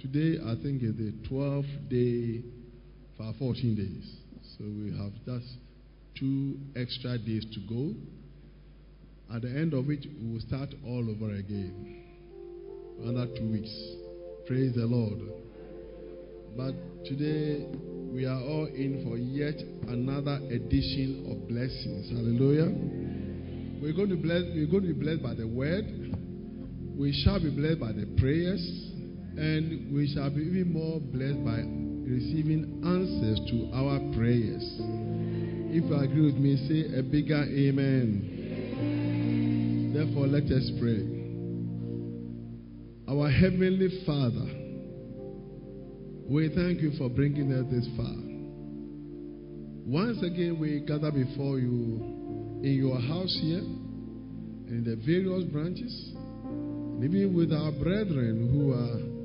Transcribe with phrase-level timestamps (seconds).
[0.00, 2.42] Today, I think, is the 12th day
[3.16, 4.16] for 14 days.
[4.58, 5.56] So we have just
[6.18, 7.94] two extra days to go.
[9.34, 12.04] At the end of it, we will start all over again.
[13.02, 13.72] Another two weeks.
[14.46, 15.18] Praise the Lord.
[16.56, 16.74] But
[17.06, 17.66] today,
[18.12, 19.56] we are all in for yet
[19.88, 22.10] another edition of blessings.
[22.10, 22.68] Hallelujah.
[23.82, 25.84] We're going to bless, we're going to be blessed by the word.
[26.98, 28.85] We shall be blessed by the prayers.
[29.38, 31.60] And we shall be even more blessed by
[32.08, 34.64] receiving answers to our prayers.
[35.68, 38.32] If you agree with me, say a bigger amen.
[39.92, 41.04] Therefore, let us pray.
[43.08, 44.46] Our Heavenly Father,
[46.28, 48.16] we thank you for bringing us this far.
[49.86, 52.00] Once again, we gather before you
[52.62, 56.12] in your house here, in the various branches,
[57.04, 59.15] even with our brethren who are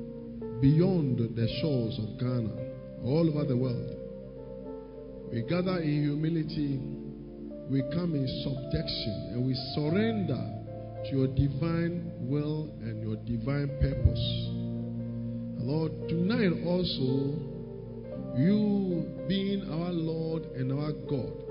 [0.62, 2.54] beyond the shores of Ghana,
[3.04, 3.98] all over the world.
[5.32, 6.78] We gather in humility,
[7.68, 10.38] we come in subjection, and we surrender
[11.02, 14.22] to your divine will and your divine purpose.
[15.66, 17.34] Lord, tonight also,
[18.38, 21.42] you being our Lord and our God,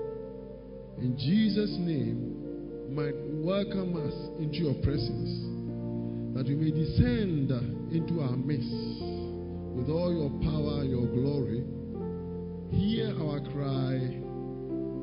[1.04, 5.30] in Jesus' name, might welcome us into your presence,
[6.34, 7.50] that you may descend
[7.92, 8.72] into our midst
[9.76, 11.64] with all your power, your glory.
[12.72, 14.00] Hear our cry,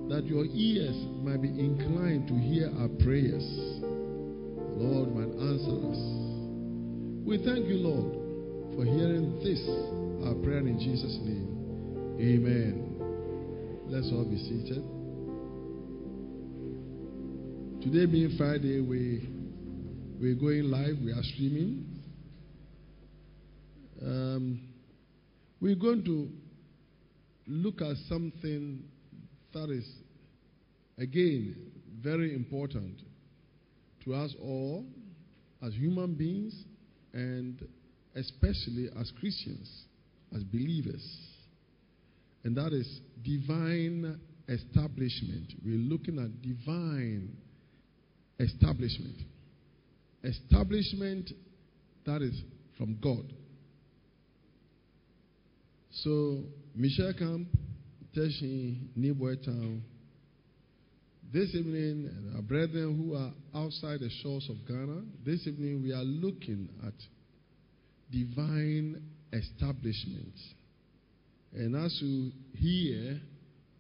[0.10, 3.46] that your ears might be inclined to hear our prayers.
[4.78, 6.02] Lord, might answer us.
[7.26, 8.14] We thank you, Lord,
[8.76, 9.62] for hearing this,
[10.26, 12.18] our prayer in Jesus' name.
[12.20, 12.90] Amen.
[13.86, 14.82] Let's all be seated.
[17.82, 19.39] Today being Friday, we
[20.20, 21.86] we're going live, we are streaming.
[24.02, 24.68] Um,
[25.62, 26.28] we're going to
[27.48, 28.84] look at something
[29.54, 29.90] that is,
[30.98, 31.56] again,
[32.02, 33.00] very important
[34.04, 34.86] to us all
[35.66, 36.54] as human beings
[37.14, 37.66] and
[38.16, 39.86] especially as Christians,
[40.36, 41.18] as believers.
[42.44, 44.20] And that is divine
[44.50, 45.54] establishment.
[45.64, 47.38] We're looking at divine
[48.38, 49.16] establishment.
[50.24, 51.32] Establishment
[52.06, 52.42] that is
[52.78, 53.34] from God.
[55.92, 56.44] So,
[56.76, 57.48] Michel Camp,
[58.16, 59.84] Teshie, Nibwe Town,
[61.32, 66.04] this evening, our brethren who are outside the shores of Ghana, this evening we are
[66.04, 66.94] looking at
[68.12, 70.34] divine establishment.
[71.54, 73.20] And as you hear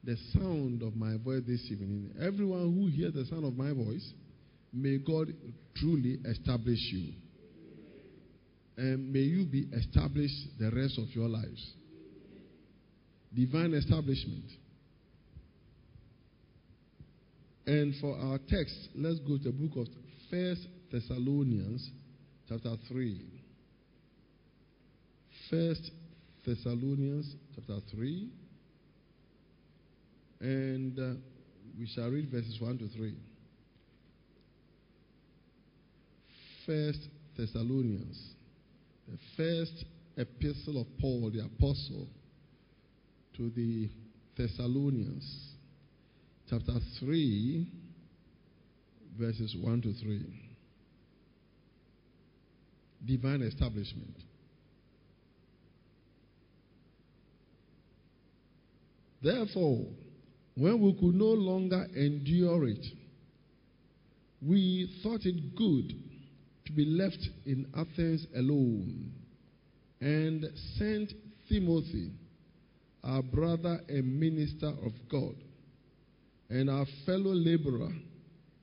[0.04, 4.14] the sound of my voice this evening, everyone who hears the sound of my voice,
[4.74, 5.34] may God
[5.75, 7.13] truly establish you.
[8.78, 11.74] And may you be established the rest of your lives
[13.35, 14.46] divine establishment.
[17.66, 19.88] And for our text, let's go to the book of
[20.31, 21.88] First Thessalonians,
[22.47, 23.22] chapter 3.
[25.51, 25.91] First
[26.46, 28.30] Thessalonians, chapter 3.
[30.41, 31.19] And uh,
[31.78, 33.16] we shall read verses 1 to 3.
[36.69, 37.00] First
[37.35, 38.35] Thessalonians,
[39.07, 39.85] the first
[40.18, 42.07] epistle of Paul the apostle
[43.38, 43.90] to the
[44.38, 45.56] Thessalonians,
[46.47, 47.68] chapter 3,
[49.18, 50.25] verses 1 to 3.
[53.03, 54.13] Divine establishment.
[59.24, 59.88] Therefore,
[60.53, 62.86] when we could no longer endure it,
[64.40, 66.09] we thought it good
[66.69, 69.12] to be left in Athens alone
[70.00, 70.46] and
[70.78, 71.12] sent
[71.50, 72.12] Timothy
[73.04, 75.33] our brother and minister of God,
[76.50, 77.92] and our fellow laborer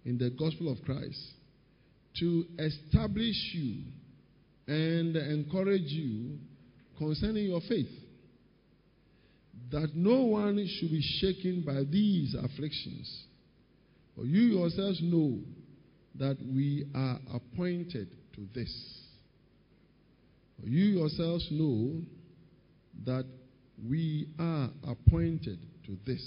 [0.04, 1.20] in the gospel of Christ,
[2.20, 3.82] to establish you
[4.68, 6.38] and encourage you
[6.98, 7.90] concerning your faith,
[9.72, 13.24] that no one should be shaken by these afflictions.
[14.14, 15.40] For you yourselves know
[16.18, 18.72] that we are appointed to this.
[20.62, 22.00] You yourselves know
[23.04, 23.26] that
[23.88, 26.24] we are appointed to this.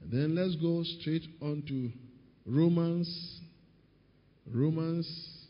[0.00, 1.90] And then let's go straight on to
[2.46, 3.40] Romans,
[4.46, 5.40] Romans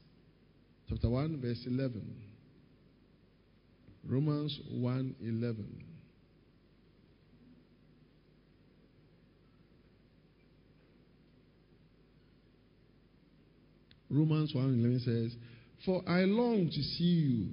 [0.89, 2.17] chapter 1, verse 11.
[4.09, 5.90] Romans 1 11.
[14.11, 15.37] Romans 1 11 says,
[15.85, 17.49] For I long to see you,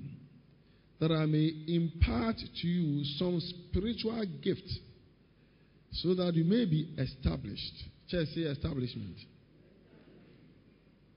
[0.99, 4.67] that I may impart to you some spiritual gift,
[5.91, 7.73] so that you may be established.
[8.09, 9.17] Church, say establishment.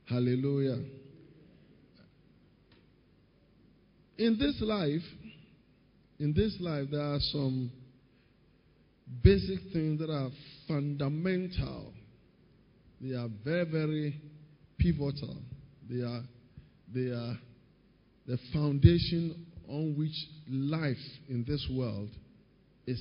[0.07, 0.79] Hallelujah.
[4.19, 5.03] In this life,
[6.19, 7.71] in this life, there are some
[9.23, 10.29] basic things that are
[10.69, 11.93] fundamental.
[13.01, 14.21] They are very, very
[14.81, 15.37] pivotal.
[15.89, 16.23] They are,
[16.93, 17.39] they are
[18.27, 20.15] the foundation on which
[20.49, 20.97] life
[21.29, 22.09] in this world
[22.87, 23.01] is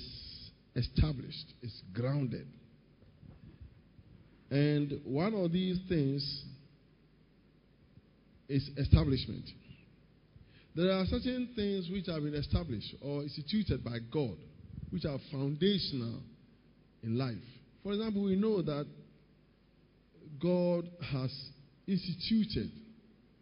[0.75, 2.47] established, is grounded.
[4.51, 6.23] And one of these things
[8.47, 9.45] is establishment.
[10.75, 14.37] There are certain things which have been established or instituted by God,
[14.89, 16.21] which are foundational
[17.03, 17.35] in life.
[17.83, 18.87] For example, we know that
[20.41, 21.31] God has
[21.89, 22.71] instituted,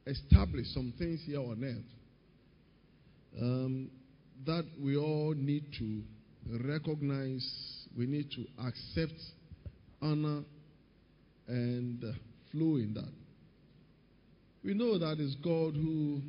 [0.06, 3.90] established some things here on earth um,
[4.46, 6.02] that we all need to
[6.66, 7.46] recognize,
[7.98, 9.20] we need to accept,
[10.02, 10.44] honor,
[11.48, 12.02] and
[12.52, 13.12] flow in that.
[14.64, 16.22] We know that it's God who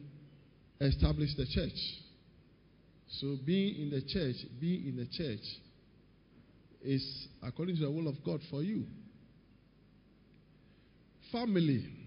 [0.80, 1.78] established the church.
[3.20, 5.44] So being in the church, being in the church
[6.82, 8.84] is according to the will of God for you.
[11.32, 11.97] Family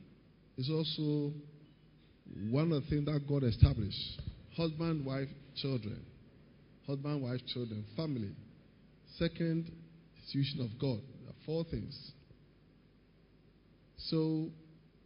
[0.57, 1.33] is also
[2.49, 4.21] one of the things that God established.
[4.55, 6.01] Husband, wife, children.
[6.87, 7.85] Husband, wife, children.
[7.95, 8.31] Family.
[9.17, 9.71] Second
[10.17, 10.99] institution of God.
[11.21, 12.11] There are four things.
[13.97, 14.47] So,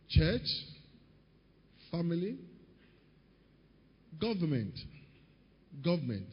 [0.10, 0.48] church,
[1.92, 2.38] family,
[4.20, 4.74] government,
[5.84, 6.28] government,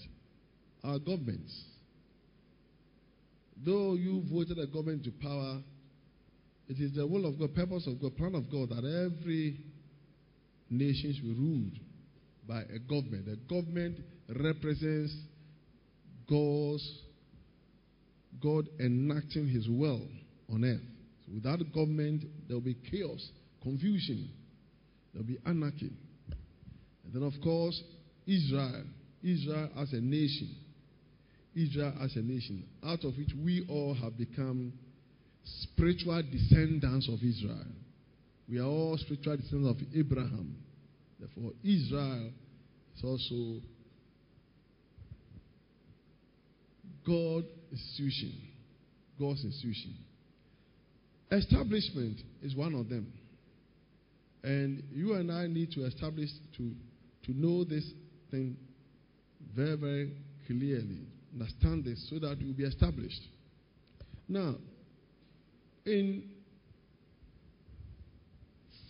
[0.85, 1.53] our governments.
[3.65, 5.61] Though you voted a government to power,
[6.73, 9.59] it is the will of God, purpose of God, plan of God that every
[10.71, 11.79] nation should be ruled
[12.49, 13.27] by a government.
[13.27, 13.99] The government
[14.29, 15.15] represents
[16.27, 16.99] God's
[18.43, 20.09] God enacting His will
[20.51, 20.81] on earth.
[21.27, 23.21] So without government, there will be chaos,
[23.63, 24.31] confusion,
[25.13, 25.93] there will be anarchy.
[27.05, 27.79] And then, of course,
[28.27, 28.85] Israel.
[29.23, 30.57] Israel as a nation.
[31.55, 34.73] Israel as a nation, out of which we all have become
[35.45, 37.67] spiritual descendants of Israel.
[38.49, 40.57] We are all spiritual descendants of Abraham.
[41.19, 42.31] Therefore, Israel
[42.97, 43.61] is also
[47.07, 48.33] God's institution.
[49.19, 49.95] God's institution.
[51.31, 53.13] Establishment is one of them.
[54.43, 56.71] And you and I need to establish, to,
[57.27, 57.89] to know this
[58.31, 58.57] thing
[59.55, 60.13] very, very
[60.47, 61.07] clearly.
[61.33, 63.21] Understand this so that will be established.
[64.29, 64.57] Now,
[65.85, 66.25] in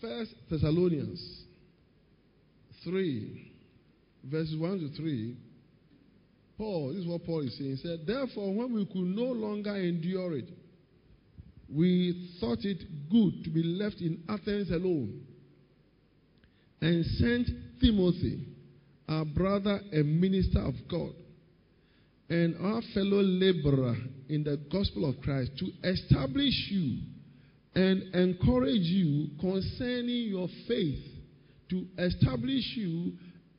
[0.00, 1.44] First Thessalonians
[2.85, 3.53] 3,
[4.25, 5.37] verses 1 to 3,
[6.59, 7.77] Paul, this is what Paul is saying.
[7.77, 10.49] He said, Therefore, when we could no longer endure it,
[11.69, 15.23] we thought it good to be left in Athens alone
[16.81, 17.49] and sent
[17.81, 18.47] Timothy,
[19.09, 21.13] our brother and minister of God,
[22.29, 23.96] and our fellow laborer
[24.32, 26.98] in the gospel of Christ, to establish you
[27.74, 31.05] and encourage you concerning your faith,
[31.70, 33.12] to establish you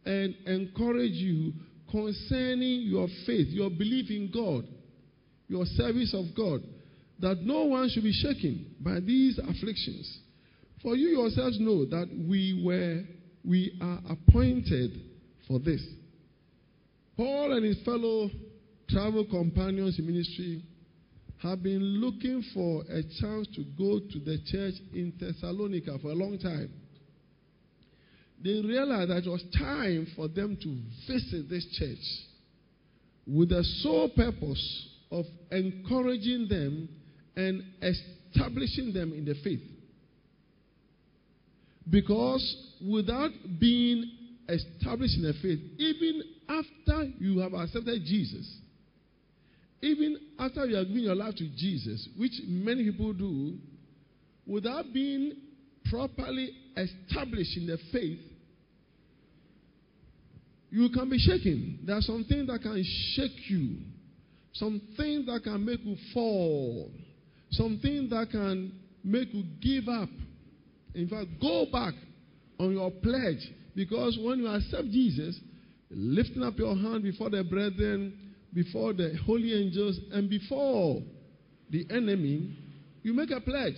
[0.05, 1.53] and encourage you
[1.89, 4.67] concerning your faith, your belief in God,
[5.47, 6.61] your service of God,
[7.19, 10.19] that no one should be shaken by these afflictions
[10.83, 13.01] for you yourselves know that we were
[13.45, 14.91] we are appointed
[15.47, 15.81] for this.
[17.15, 18.29] Paul and his fellow
[18.93, 20.63] travel companions in ministry
[21.41, 26.13] have been looking for a chance to go to the church in Thessalonica for a
[26.13, 26.71] long time.
[28.43, 31.97] They realized that it was time for them to visit this church
[33.25, 36.87] with the sole purpose of encouraging them
[37.35, 39.61] and establishing them in the faith.
[41.89, 44.11] Because without being
[44.47, 48.59] established in the faith, even after you have accepted Jesus,
[49.83, 53.57] even after you have given your life to Jesus, which many people do,
[54.47, 55.33] without being
[55.89, 58.19] properly established in the faith,
[60.69, 61.79] you can be shaken.
[61.85, 62.81] There are some things that can
[63.15, 63.79] shake you,
[64.53, 66.89] some things that can make you fall,
[67.51, 68.71] some things that can
[69.03, 70.09] make you give up.
[70.95, 71.93] In fact, go back
[72.57, 75.37] on your pledge because when you accept Jesus,
[75.89, 78.17] lifting up your hand before the brethren,
[78.53, 81.01] before the holy angels, and before
[81.69, 82.55] the enemy,
[83.01, 83.77] you make a pledge.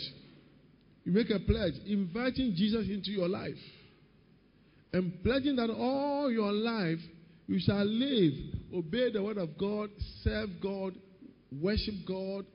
[1.03, 3.58] You make a pledge inviting Jesus into your life.
[4.96, 7.00] and pledging that all your life
[7.48, 8.34] you shall live,
[8.74, 9.89] obey the word of God,
[10.24, 10.96] serve God,
[11.62, 12.46] worship God,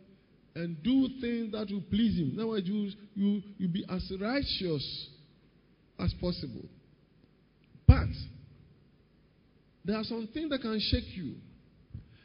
[0.54, 2.30] and do things that will please Him.
[2.32, 5.08] In other words, you, you, you be as righteous
[5.98, 6.64] as possible.
[7.86, 8.08] But
[9.84, 11.34] there are some things that can shake you.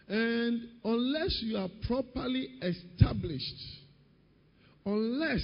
[0.07, 3.61] And unless you are properly established,
[4.85, 5.41] unless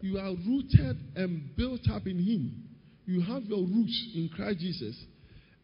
[0.00, 2.64] you are rooted and built up in Him,
[3.06, 4.96] you have your roots in Christ Jesus,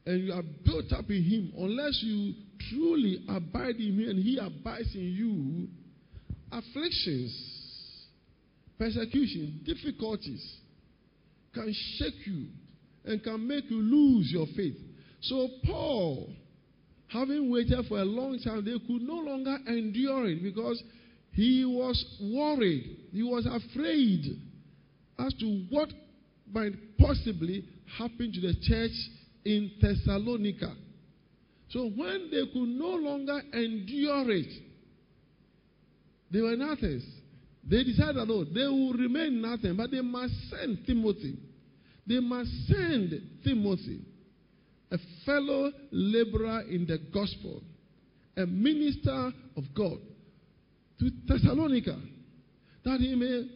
[0.06, 2.34] and you are built up in Him, unless you
[2.70, 5.68] truly abide in Him and He abides in you,
[6.50, 7.32] afflictions,
[8.78, 10.56] persecution, difficulties
[11.52, 12.46] can shake you
[13.04, 14.76] and can make you lose your faith.
[15.20, 16.32] So, Paul,
[17.08, 20.82] having waited for a long time, they could no longer endure it because
[21.32, 22.96] he was worried.
[23.12, 24.40] He was afraid
[25.18, 25.88] as to what
[26.52, 27.64] might possibly
[27.98, 28.92] happen to the church
[29.44, 30.74] in Thessalonica.
[31.70, 34.52] So when they could no longer endure it,
[36.30, 37.04] they were in Athens.
[37.68, 41.36] They decided, no, oh, they will remain nothing, but they must send Timothy.
[42.06, 44.00] They must send Timothy,
[44.90, 47.62] a fellow laborer in the gospel,
[48.37, 49.99] a minister of God,
[51.00, 51.97] to Thessalonica,
[52.85, 53.49] that he may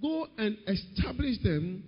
[0.00, 1.82] go and establish them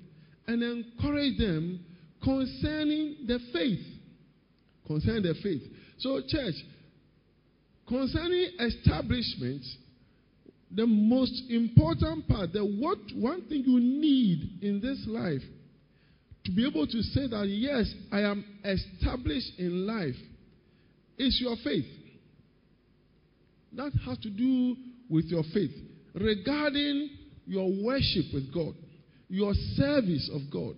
[0.46, 1.80] and encourage them
[2.22, 3.84] concerning the faith.
[4.86, 5.62] Concerning the faith.
[5.98, 6.54] So, church,
[7.88, 9.62] concerning establishment,
[10.70, 15.42] the most important part, the what one thing you need in this life
[16.46, 20.14] to be able to say that yes, I am established in life
[21.18, 21.86] is your faith.
[23.72, 24.76] That has to do
[25.10, 25.72] with your faith
[26.14, 27.10] regarding
[27.46, 28.74] your worship with God,
[29.28, 30.76] your service of God,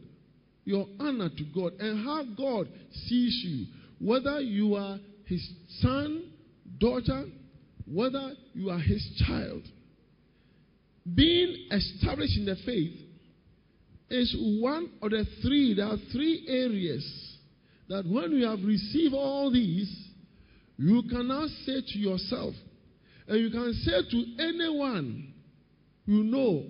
[0.65, 2.69] your honor to God, and how God
[3.07, 3.67] sees you.
[4.01, 5.47] Whether you are his
[5.81, 6.33] son,
[6.79, 7.27] daughter,
[7.87, 9.63] whether you are his child.
[11.15, 13.08] Being established in the faith
[14.11, 15.75] is one of the three.
[15.75, 17.05] There are three areas
[17.89, 19.91] that when you have received all these,
[20.77, 22.55] you can now say to yourself,
[23.27, 25.35] and you can say to anyone
[26.07, 26.65] you know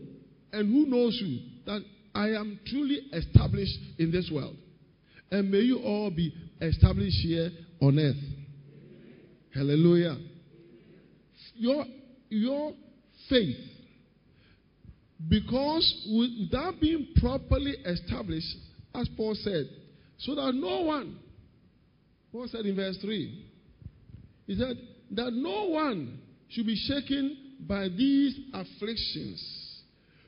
[0.53, 1.83] and who knows you that
[2.15, 4.57] I am truly established in this world.
[5.31, 8.17] And may you all be established here on earth.
[9.55, 10.17] Hallelujah.
[11.55, 11.85] Your,
[12.31, 12.73] your
[13.29, 13.57] faith,
[15.27, 18.57] because without being properly established,
[18.95, 19.69] as Paul said,
[20.19, 21.19] so that no one,
[22.31, 23.47] Paul said in verse 3,
[24.47, 24.77] he said,
[25.13, 29.75] that no one should be shaken by these afflictions.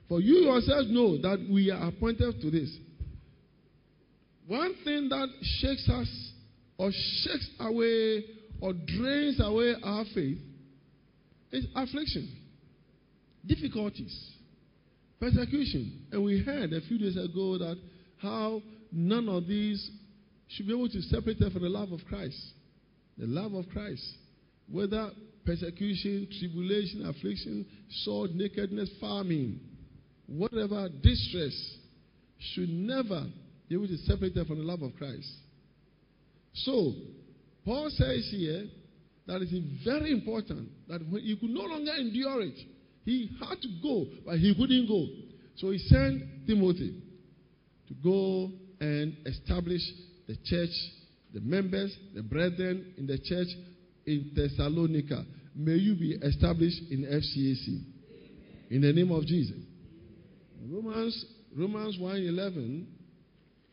[0.08, 2.74] For you yourselves know that we are appointed to this.
[4.46, 5.28] One thing that
[5.60, 6.08] shakes us
[6.76, 8.24] or shakes away
[8.60, 10.38] or drains away our faith
[11.52, 12.28] is affliction,
[13.46, 14.30] difficulties,
[15.20, 16.06] persecution.
[16.10, 17.76] And we heard a few days ago that
[18.18, 19.90] how none of these
[20.48, 22.38] should be able to separate them from the love of Christ.
[23.18, 24.04] The love of Christ.
[24.70, 25.10] Whether
[25.44, 27.66] persecution, tribulation, affliction,
[28.04, 29.60] sword, nakedness, famine,
[30.26, 31.76] whatever distress
[32.54, 33.26] should never
[33.68, 35.28] be able to separate them from the love of Christ.
[36.54, 36.92] So,
[37.64, 38.66] Paul says here
[39.26, 42.58] that it is very important that he could no longer endure it,
[43.10, 45.04] he had to go, but he couldn't go.
[45.56, 47.02] So he sent Timothy
[47.88, 48.50] to go
[48.80, 49.82] and establish
[50.28, 50.70] the church,
[51.34, 53.48] the members, the brethren in the church
[54.06, 55.24] in Thessalonica.
[55.56, 57.82] May you be established in FCAC.
[58.70, 59.56] In the name of Jesus.
[60.70, 61.24] Romans
[61.56, 62.86] Romans 1:11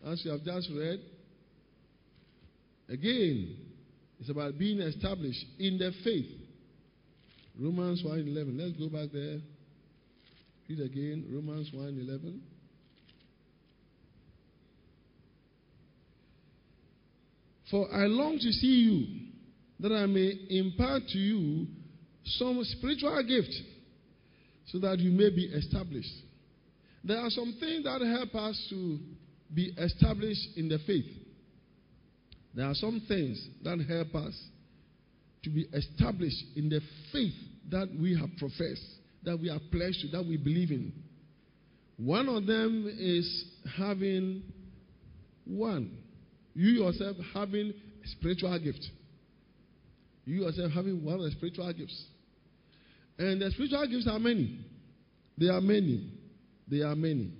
[0.05, 0.99] as you have just read
[2.89, 3.55] again
[4.19, 6.25] it's about being established in the faith.
[7.59, 8.57] Romans 1:11.
[8.57, 9.39] Let's go back there.
[10.69, 12.39] Read again Romans 1:11.
[17.71, 19.07] For I long to see you
[19.79, 21.67] that I may impart to you
[22.25, 23.53] some spiritual gift
[24.67, 26.13] so that you may be established.
[27.03, 28.99] There are some things that help us to
[29.53, 31.05] be established in the faith.
[32.53, 34.33] There are some things that help us
[35.43, 37.33] to be established in the faith
[37.69, 38.85] that we have professed,
[39.23, 40.91] that we are pledged to, that we believe in.
[41.97, 43.45] One of them is
[43.77, 44.43] having
[45.45, 45.97] one,
[46.53, 48.85] you yourself having a spiritual gift.
[50.25, 52.05] You yourself having one of the spiritual gifts.
[53.17, 54.59] And the spiritual gifts are many.
[55.37, 56.11] They are many.
[56.67, 57.31] They are many.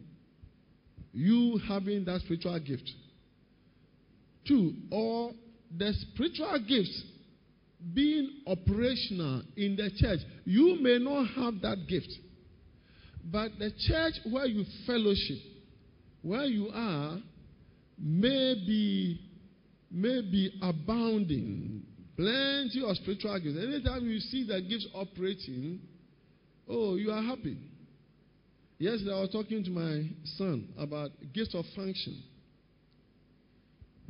[1.14, 2.90] You having that spiritual gift
[4.48, 5.32] Two, or
[5.78, 7.04] the spiritual gifts
[7.94, 10.20] being operational in the church.
[10.46, 12.10] You may not have that gift,
[13.24, 15.38] but the church where you fellowship,
[16.22, 17.18] where you are,
[18.00, 19.22] may be,
[19.92, 21.84] may be abounding.
[22.16, 23.58] Plenty of spiritual gifts.
[23.62, 25.80] Anytime you see the gifts operating,
[26.68, 27.58] oh, you are happy.
[28.80, 32.24] Yesterday I was talking to my son about gifts of function.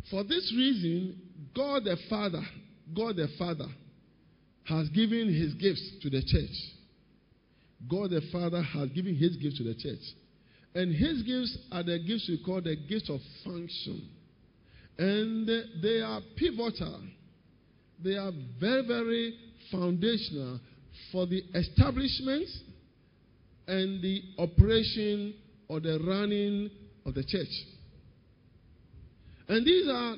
[0.10, 1.22] For this reason,
[1.54, 2.42] God the Father,
[2.96, 3.68] God the Father
[4.66, 6.56] has given his gifts to the church.
[7.90, 10.02] God the Father has given his gifts to the church.
[10.76, 14.10] And his gifts are the gifts we call the gifts of function.
[14.98, 15.48] And
[15.82, 17.02] they are pivotal.
[18.04, 19.34] They are very, very
[19.72, 20.60] foundational
[21.12, 22.48] for the establishment
[23.68, 25.34] and the operation
[25.68, 26.70] or the running
[27.06, 27.48] of the church.
[29.48, 30.16] And these are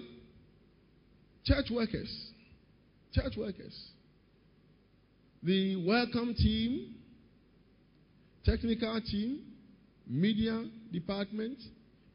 [1.45, 2.28] church workers.
[3.13, 3.75] Church workers.
[5.41, 6.95] The welcome team,
[8.45, 9.41] technical team,
[10.07, 11.57] media department,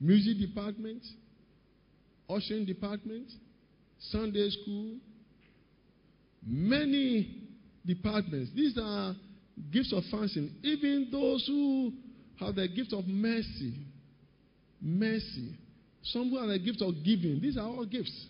[0.01, 1.03] music department,
[2.31, 3.29] ushering department,
[3.99, 4.99] Sunday school,
[6.47, 7.43] many
[7.85, 8.51] departments.
[8.55, 9.15] These are
[9.73, 10.55] gifts of function.
[10.63, 11.93] Even those who
[12.39, 13.75] have the gift of mercy,
[14.81, 15.57] mercy.
[16.03, 17.41] Some who have the gift of giving.
[17.41, 18.27] These are all gifts.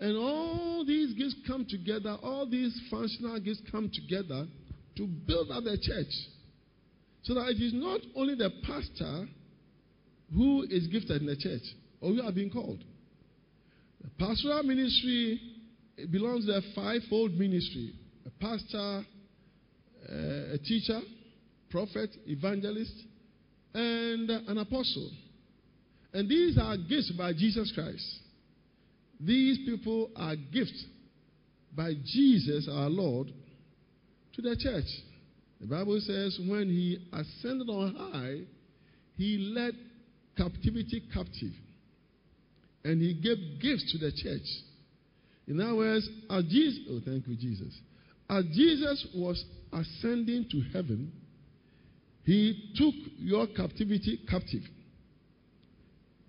[0.00, 4.46] And all these gifts come together, all these functional gifts come together
[4.96, 6.12] to build up the church.
[7.22, 9.26] So that it is not only the pastor
[10.34, 11.62] who is gifted in the church
[12.00, 12.82] or who are being called.
[14.02, 15.40] The pastoral ministry
[16.10, 17.92] belongs to the fivefold ministry
[18.26, 19.04] a pastor,
[20.08, 21.00] uh, a teacher,
[21.70, 22.94] prophet, evangelist,
[23.74, 25.10] and an apostle.
[26.12, 28.04] And these are gifts by Jesus Christ.
[29.24, 30.84] These people are gifts
[31.76, 33.28] by Jesus our Lord
[34.34, 34.88] to the church.
[35.60, 38.40] The Bible says when he ascended on high,
[39.16, 39.74] he led
[40.36, 41.52] captivity captive.
[42.84, 44.46] And he gave gifts to the church.
[45.46, 47.78] In other words, as Jesus, oh, thank you, Jesus.
[48.28, 51.12] As Jesus was ascending to heaven,
[52.24, 54.62] he took your captivity captive.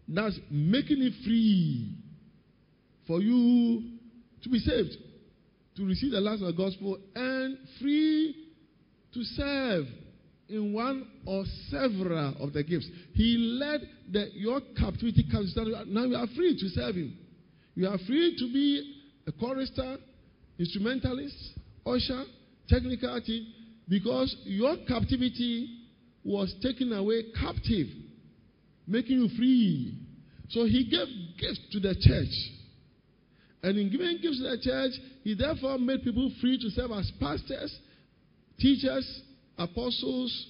[0.07, 2.02] That's making it free
[3.07, 3.83] for you
[4.43, 4.95] to be saved,
[5.77, 8.35] to receive the last of the gospel, and free
[9.13, 9.85] to serve
[10.49, 12.87] in one or several of the gifts.
[13.13, 15.87] He led the, your captivity captive.
[15.87, 17.17] Now you are free to serve Him.
[17.75, 19.97] You are free to be a chorister,
[20.59, 21.35] instrumentalist,
[21.85, 22.23] usher,
[22.67, 23.19] technical
[23.87, 25.79] because your captivity
[26.23, 27.87] was taken away captive,
[28.87, 29.97] making you free.
[30.49, 31.07] So he gave
[31.39, 32.62] gifts to the church.
[33.63, 34.91] And in giving gifts to the church,
[35.23, 37.73] he therefore made people free to serve as pastors,
[38.59, 39.21] teachers,
[39.57, 40.47] apostles,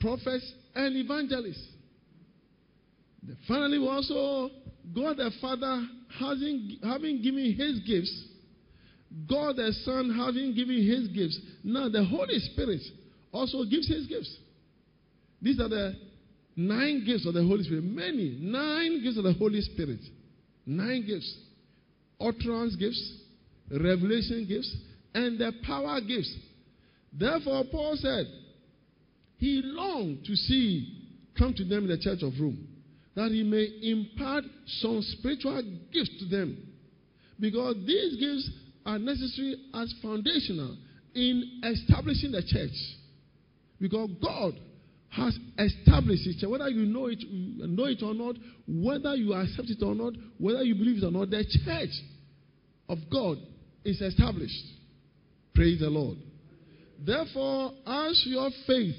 [0.00, 1.66] prophets, and evangelists.
[3.48, 4.50] Finally, also,
[4.94, 5.86] God the Father,
[6.20, 8.24] having, having given his gifts,
[9.28, 12.80] God the Son having given his gifts, now the Holy Spirit
[13.32, 14.38] also gives his gifts.
[15.42, 15.96] These are the
[16.54, 17.84] nine gifts of the Holy Spirit.
[17.84, 20.00] Many, nine gifts of the Holy Spirit.
[20.64, 21.36] Nine gifts.
[22.20, 23.12] Utterance gifts,
[23.70, 24.74] revelation gifts,
[25.14, 26.34] and the power gifts.
[27.12, 28.26] Therefore, Paul said,
[29.38, 30.98] he longed to see
[31.38, 32.66] come to them in the church of Rome,
[33.14, 36.56] that he may impart some spiritual gifts to them.
[37.38, 38.50] Because these gifts
[38.84, 40.76] are necessary as foundational
[41.14, 42.74] in establishing the church.
[43.80, 44.54] Because God
[45.10, 49.82] has established it, whether you know it, know it or not, whether you accept it
[49.82, 51.90] or not, whether you believe it or not, the church
[52.88, 53.38] of God
[53.84, 54.64] is established.
[55.54, 56.18] Praise the Lord.
[57.04, 58.94] Therefore, as your faith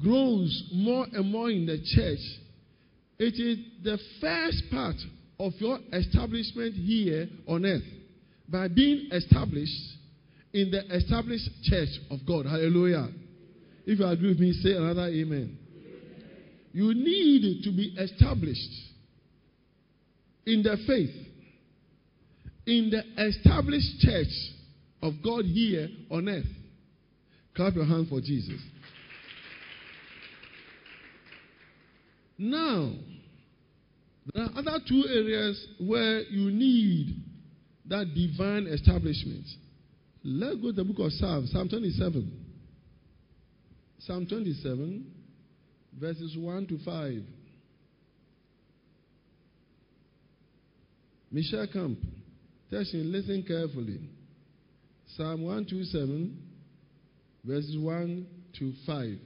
[0.00, 2.18] grows more and more in the church,
[3.18, 4.96] it is the first part
[5.38, 7.82] of your establishment here on earth
[8.48, 9.72] by being established
[10.52, 12.46] in the established church of God.
[12.46, 13.08] Hallelujah.
[13.86, 15.58] If you agree with me, say another amen.
[16.72, 18.70] You need to be established
[20.46, 21.14] in the faith,
[22.66, 24.32] in the established church
[25.02, 26.46] of God here on earth.
[27.54, 28.60] Clap your hand for Jesus.
[32.36, 32.92] Now,
[34.32, 37.22] there are other two areas where you need
[37.86, 39.44] that divine establishment.
[40.24, 42.43] Let's go to the book of Psalms, Psalm 27.
[44.06, 45.06] Psalm 27,
[45.98, 47.22] verses 1 to 5.
[51.32, 51.98] Michel Camp,
[52.70, 54.00] Teshin, listen carefully.
[55.16, 56.38] Psalm 127,
[57.44, 58.26] verses 1
[58.58, 59.18] to 5.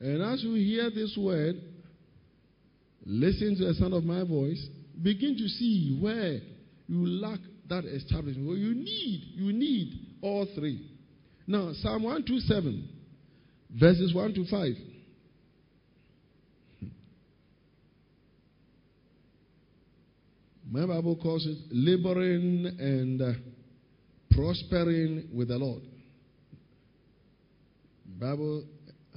[0.00, 1.54] And as you hear this word,
[3.06, 4.66] listen to the sound of my voice,
[5.00, 6.40] begin to see where
[6.88, 8.48] you lack that establishment.
[8.48, 10.90] Well, you need, you need all three.
[11.46, 12.99] Now, Psalm 127,
[13.78, 14.72] verses 1 to 5.
[20.70, 23.32] My Bible calls it laboring and uh,
[24.30, 25.82] prospering with the Lord.
[28.20, 28.64] Bible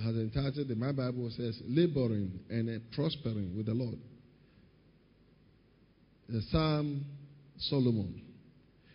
[0.03, 3.99] has entitled, it, my Bible says, laboring and uh, prospering with the Lord.
[6.27, 7.05] The Psalm
[7.59, 8.21] Solomon.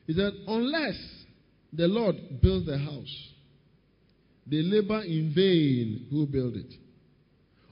[0.07, 0.99] He said, unless
[1.73, 3.29] the Lord builds the house,
[4.50, 6.72] they labor in vain who build it.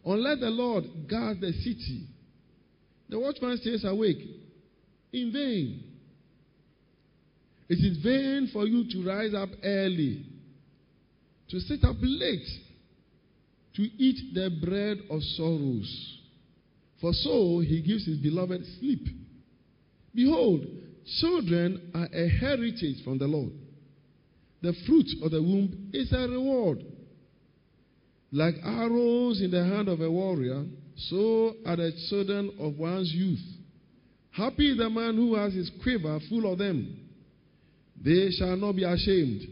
[0.05, 2.07] Unless the Lord guards the city,
[3.09, 4.19] the watchman stays awake
[5.13, 5.83] in vain.
[7.69, 10.25] It is vain for you to rise up early,
[11.49, 12.47] to sit up late,
[13.75, 16.19] to eat the bread of sorrows.
[17.01, 19.07] For so he gives his beloved sleep.
[20.15, 20.67] Behold,
[21.21, 23.53] children are a heritage from the Lord.
[24.63, 26.85] The fruit of the womb is a reward.
[28.33, 30.65] Like arrows in the hand of a warrior,
[30.97, 33.41] so are the children of one's youth.
[34.31, 37.09] Happy is the man who has his quiver full of them.
[38.03, 39.43] They shall not be ashamed,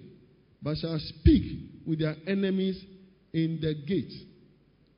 [0.62, 2.82] but shall speak with their enemies
[3.32, 4.12] in the gate.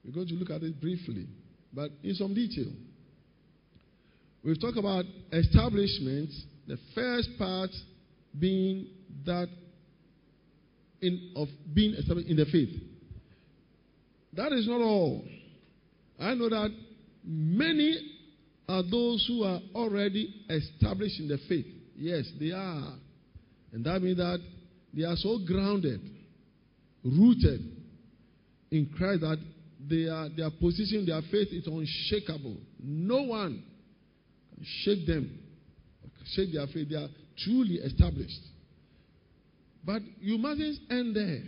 [0.04, 1.26] We're going to look at it briefly,
[1.72, 2.72] but in some detail.
[4.42, 7.70] We've talked about establishments, the first part
[8.38, 8.86] being
[9.24, 9.48] that
[11.00, 12.70] in, of being established in the faith.
[14.34, 15.24] That is not all.
[16.18, 16.70] I know that
[17.24, 18.12] many
[18.68, 21.66] are those who are already established in the faith.
[21.96, 22.94] Yes, they are.
[23.72, 24.38] And that means that
[24.92, 26.00] they are so grounded,
[27.04, 27.60] rooted
[28.70, 29.38] in Christ that
[29.88, 32.56] they are, their position, their faith is unshakable.
[32.82, 33.62] No one
[34.54, 35.38] can shake them,
[36.34, 36.88] shake their faith.
[36.88, 38.40] They are truly established.
[39.86, 41.42] But you mustn't end there.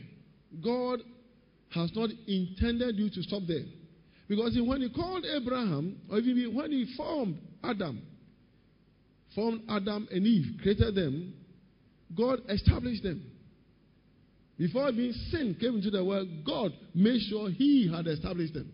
[0.62, 1.00] God
[1.74, 3.64] has not intended you to stop there.
[4.28, 8.00] Because when he called Abraham, or even when he formed Adam,
[9.34, 11.34] formed Adam and Eve, created them,
[12.16, 13.22] God established them.
[14.56, 18.70] Before even sin came into the world, God made sure He had established them.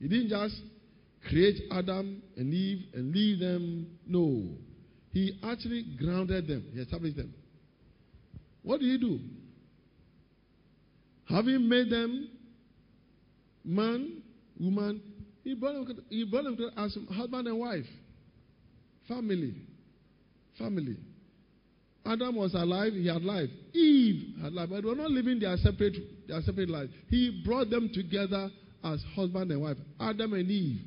[0.00, 0.54] He didn't just
[1.28, 3.98] create Adam and Eve and leave them.
[4.06, 4.44] No.
[5.12, 7.34] He actually grounded them, He established them.
[8.62, 9.20] What did He do?
[11.28, 12.28] Having made them
[13.64, 14.22] man,
[14.58, 15.00] woman,
[15.44, 17.86] He brought them, he brought them as husband and wife,
[19.06, 19.54] family.
[20.58, 20.96] Family.
[22.04, 23.50] Adam was alive, he had life.
[23.74, 26.90] Eve had life, but they were not living their separate, their separate lives.
[27.08, 28.50] He brought them together
[28.82, 30.80] as husband and wife, Adam and Eve.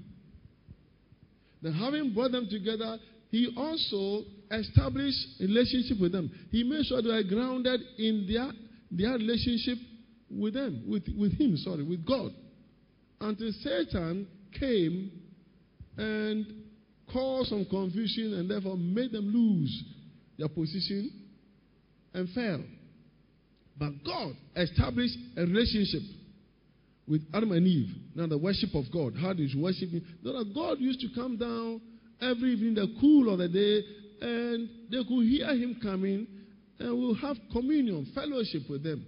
[1.61, 2.97] Then, having brought them together,
[3.31, 6.29] he also established a relationship with them.
[6.51, 8.51] He made sure they were grounded in their,
[8.91, 9.77] their relationship
[10.29, 12.31] with them, with, with him, sorry, with God.
[13.21, 14.27] Until Satan
[14.59, 15.11] came
[15.97, 16.45] and
[17.13, 19.83] caused some confusion and therefore made them lose
[20.37, 21.09] their position
[22.13, 22.61] and fell.
[23.79, 26.01] But God established a relationship
[27.07, 27.95] with Adam and Eve.
[28.13, 29.13] Now, the worship of God.
[29.19, 30.05] How did you worship Him?
[30.21, 31.81] Now, God used to come down
[32.21, 33.83] every evening, the cool of the day,
[34.21, 36.27] and they could hear Him coming,
[36.79, 39.05] and we'll have communion, fellowship with them.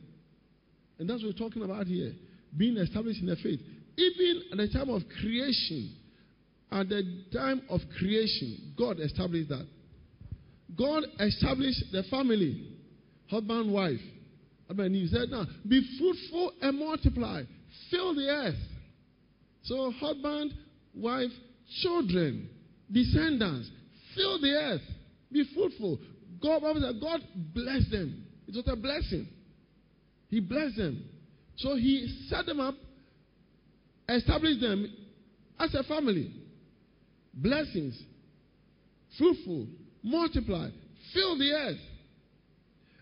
[1.00, 2.14] And that's what we're talking about here
[2.58, 3.60] being established in the faith.
[3.98, 5.96] Even at the time of creation,
[6.72, 9.68] at the time of creation, God established that.
[10.78, 12.68] God established the family,
[13.30, 14.00] husband, wife.
[14.70, 17.44] And he said, now, be fruitful and multiply,
[17.92, 18.56] fill the earth.
[19.64, 20.54] So, husband,
[20.96, 21.32] wife,
[21.82, 22.50] children,
[22.94, 23.70] descendants,
[24.16, 24.82] fill the earth,
[25.32, 26.00] be fruitful.
[26.42, 27.22] God, God
[27.92, 28.26] them.
[28.48, 29.28] It was a blessing.
[30.30, 31.04] He blessed them.
[31.58, 32.76] So he set them up,
[34.10, 34.92] established them
[35.60, 36.34] as a family.
[37.34, 38.00] Blessings,
[39.18, 39.68] fruitful,
[40.04, 40.70] multiply,
[41.14, 41.80] fill the earth.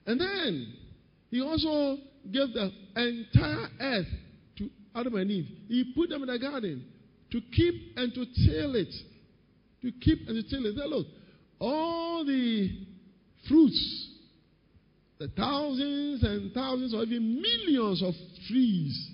[0.06, 0.73] And then
[1.30, 2.01] he also
[2.32, 4.08] gave the entire earth
[4.58, 5.47] to Adam and Eve.
[5.67, 6.86] He put them in the garden
[7.32, 8.93] to keep and to till it.
[9.82, 10.76] To keep and to it.
[10.76, 11.08] Say, look,
[11.60, 12.70] all the
[13.48, 14.10] fruits,
[15.20, 18.13] the thousands and thousands or even millions of
[18.48, 19.10] trees,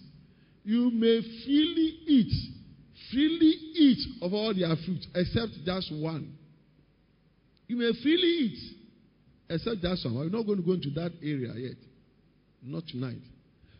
[0.63, 2.33] you may freely eat,
[3.11, 6.33] freely eat of all their fruits, except just one.
[7.67, 8.75] You may freely eat,
[9.49, 10.15] except that one.
[10.15, 11.77] We're not going to go into that area yet.
[12.61, 13.21] Not tonight.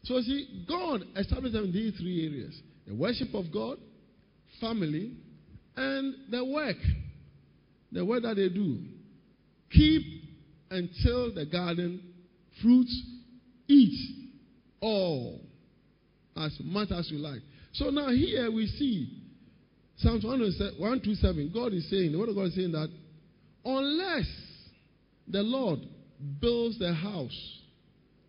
[0.03, 3.77] So, see, God established them in these three areas the worship of God,
[4.61, 5.17] family,
[5.77, 6.77] and the work.
[7.91, 8.79] The work that they do.
[9.71, 10.01] Keep
[10.69, 12.01] until the garden,
[12.61, 13.01] fruits,
[13.67, 14.29] eat
[14.81, 15.39] all
[16.35, 17.41] as much as you like.
[17.73, 19.23] So now here we see
[19.97, 21.51] Psalms 127.
[21.53, 22.89] God is saying, the word of God is saying that
[23.63, 24.27] unless
[25.27, 25.79] the Lord
[26.41, 27.59] builds the house,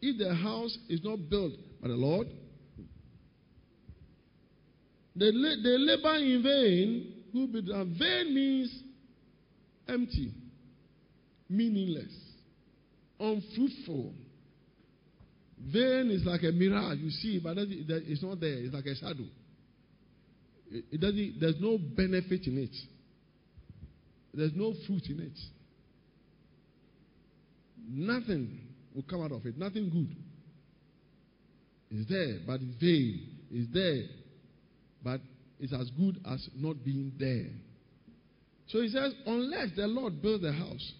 [0.01, 2.29] if the house is not built by the Lord,
[5.17, 7.67] they, they labor in vain who build
[7.99, 8.83] Vain means
[9.89, 10.33] empty,
[11.49, 12.13] meaningless,
[13.19, 14.13] unfruitful.
[15.73, 16.99] Vain is like a mirage.
[16.99, 18.59] You see, but it's not there.
[18.59, 19.27] It's like a shadow.
[20.71, 22.77] It doesn't, there's no benefit in it.
[24.35, 25.39] There's no fruit in it.
[27.91, 28.61] Nothing
[28.95, 29.57] will come out of it.
[29.57, 30.15] Nothing good.
[31.91, 33.29] It's there, but it's vain.
[33.51, 34.05] It's there,
[35.03, 35.21] but
[35.61, 37.51] it's as good as not being there.
[38.69, 40.93] So he says, unless the Lord builds the house,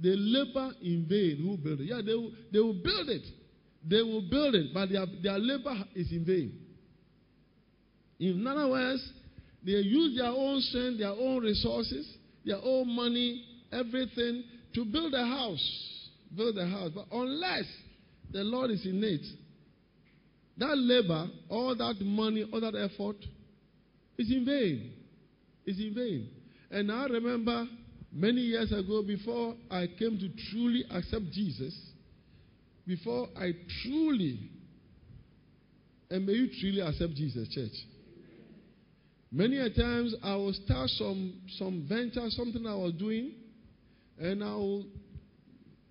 [0.00, 1.84] they labor in vain who build it.
[1.84, 3.26] Yeah, they will, they will build it.
[3.86, 6.58] They will build it, but their, their labor is in vain.
[8.18, 9.12] In other words,
[9.64, 12.08] they use their own strength, their own resources,
[12.44, 16.00] their own money, everything to build a house.
[16.36, 16.90] Build a house.
[16.94, 17.64] But unless
[18.30, 19.24] the Lord is in it,
[20.58, 23.16] that labor, all that money, all that effort
[24.18, 24.92] is in vain.
[25.64, 26.28] It's in vain.
[26.70, 27.66] And I remember
[28.12, 31.74] many years ago, before I came to truly accept Jesus,
[32.86, 33.52] before I
[33.82, 34.50] truly,
[36.10, 37.72] and may you truly accept Jesus, church.
[39.30, 43.32] Many a times I will start some, some venture, something I was doing,
[44.18, 44.86] and I will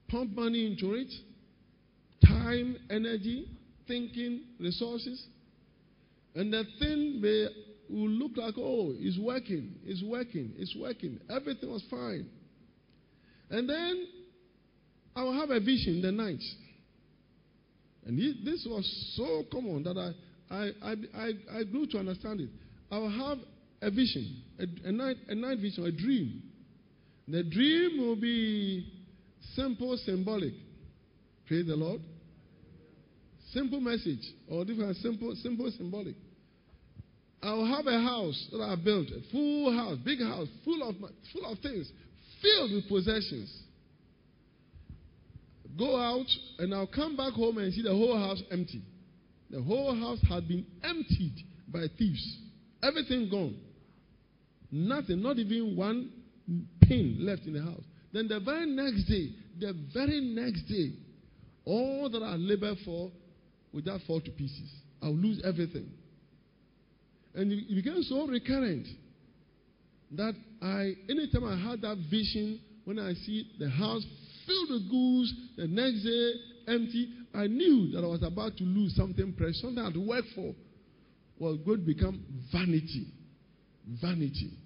[0.09, 1.11] pump money into it
[2.25, 3.47] time, energy,
[3.87, 5.23] thinking, resources.
[6.35, 7.47] And the thing may
[7.89, 11.19] will look like, oh, it's working, it's working, it's working.
[11.29, 12.27] Everything was fine.
[13.49, 14.07] And then
[15.15, 16.43] I will have a vision in the night.
[18.05, 22.49] And this was so common that I, I, I, I, I grew to understand it.
[22.91, 23.37] I will have
[23.81, 26.43] a vision, a, a, night, a night vision, a dream.
[27.27, 28.91] The dream will be
[29.55, 30.53] simple, symbolic.
[31.47, 32.01] Praise the Lord.
[33.51, 36.15] Simple message, or different, simple, simple, symbolic.
[37.41, 40.95] I will have a house that I built, a full house, big house, full of,
[41.33, 41.89] full of things,
[42.41, 43.53] filled with possessions.
[45.77, 46.25] Go out,
[46.57, 48.81] and I'll come back home and see the whole house empty.
[49.51, 51.35] The whole house had been emptied
[51.67, 52.37] by thieves.
[52.81, 53.55] Everything gone.
[54.71, 56.11] Nothing, not even one
[56.81, 57.83] pin left in the house.
[58.11, 60.93] Then the very next day, the very next day,
[61.65, 63.11] all that I labored for
[63.73, 64.71] would that fall to pieces.
[65.01, 65.89] I'll lose everything.
[67.37, 68.87] And it became so recurrent
[70.11, 74.03] that I, anytime I had that vision, when I see the house
[74.47, 76.31] filled with goods, the next day
[76.67, 80.29] empty, I knew that I was about to lose something precious, something I had worked
[80.33, 80.55] for
[81.37, 83.05] was going to become vanity.
[84.01, 84.57] Vanity.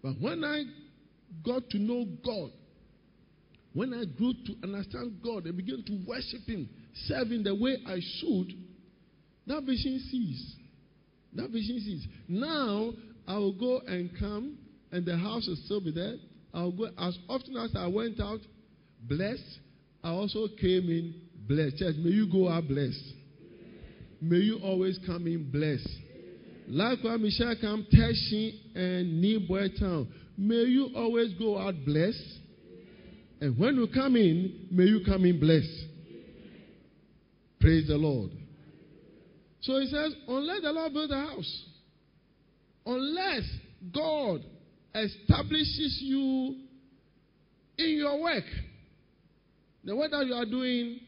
[0.00, 0.62] But when I
[1.44, 2.52] got to know God,
[3.72, 6.68] when I grew to understand God and began to worship Him,
[7.06, 8.52] serving the way I should,
[9.48, 10.59] that vision ceased.
[11.34, 12.08] That vision ceased.
[12.28, 12.92] Now
[13.26, 14.58] I will go and come,
[14.90, 16.16] and the house will still be there.
[16.52, 18.40] I'll go as often as I went out
[19.02, 19.60] blessed.
[20.02, 21.14] I also came in
[21.46, 21.78] blessed.
[21.78, 23.14] Church, may you go out blessed.
[24.20, 25.88] May you always come in blessed.
[26.68, 30.08] Likewise, Michel come Teshie and Niboy town.
[30.36, 32.22] May you always go out blessed.
[33.40, 35.86] And when you come in, may you come in blessed.
[37.60, 38.30] Praise the Lord.
[39.60, 41.64] So he says, unless the Lord build a house,
[42.86, 43.42] unless
[43.94, 44.40] God
[44.94, 46.56] establishes you
[47.76, 48.44] in your work,
[49.84, 51.00] the work that you are doing,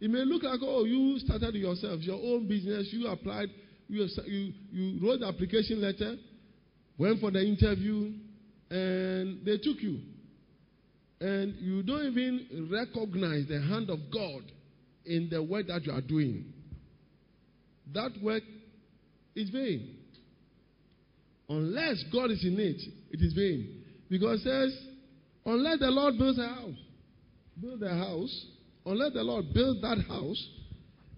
[0.00, 3.48] it may look like, oh, you started yourself, your own business, you applied,
[3.88, 6.16] you, you, you wrote the application letter,
[6.98, 8.12] went for the interview,
[8.70, 10.00] and they took you.
[11.20, 14.42] And you don't even recognize the hand of God
[15.04, 16.52] in the work that you are doing.
[17.94, 18.42] That work
[19.34, 19.96] is vain.
[21.48, 23.84] Unless God is in it, it is vain.
[24.10, 24.86] Because it says,
[25.46, 26.76] unless the Lord builds a house,
[27.60, 28.46] build a house,
[28.84, 30.48] unless the Lord builds that house,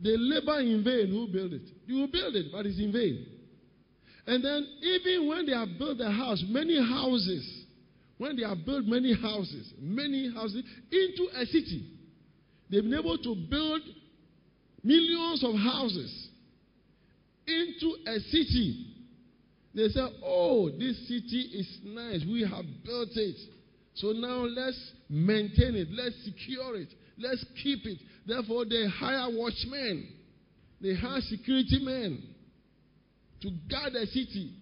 [0.02, 1.62] they labor in vain who build it.
[1.86, 3.26] You will build it, but it's in vain.
[4.26, 7.60] And then, even when they have built a house, many houses
[8.20, 11.86] when they have built many houses, many houses into a city,
[12.68, 13.80] they've been able to build
[14.84, 16.28] millions of houses
[17.46, 18.86] into a city.
[19.74, 22.24] They say, Oh, this city is nice.
[22.26, 23.36] We have built it.
[23.94, 25.88] So now let's maintain it.
[25.90, 26.88] Let's secure it.
[27.18, 27.98] Let's keep it.
[28.26, 30.08] Therefore, they hire watchmen.
[30.80, 32.22] They hire security men
[33.42, 34.54] to guard the city.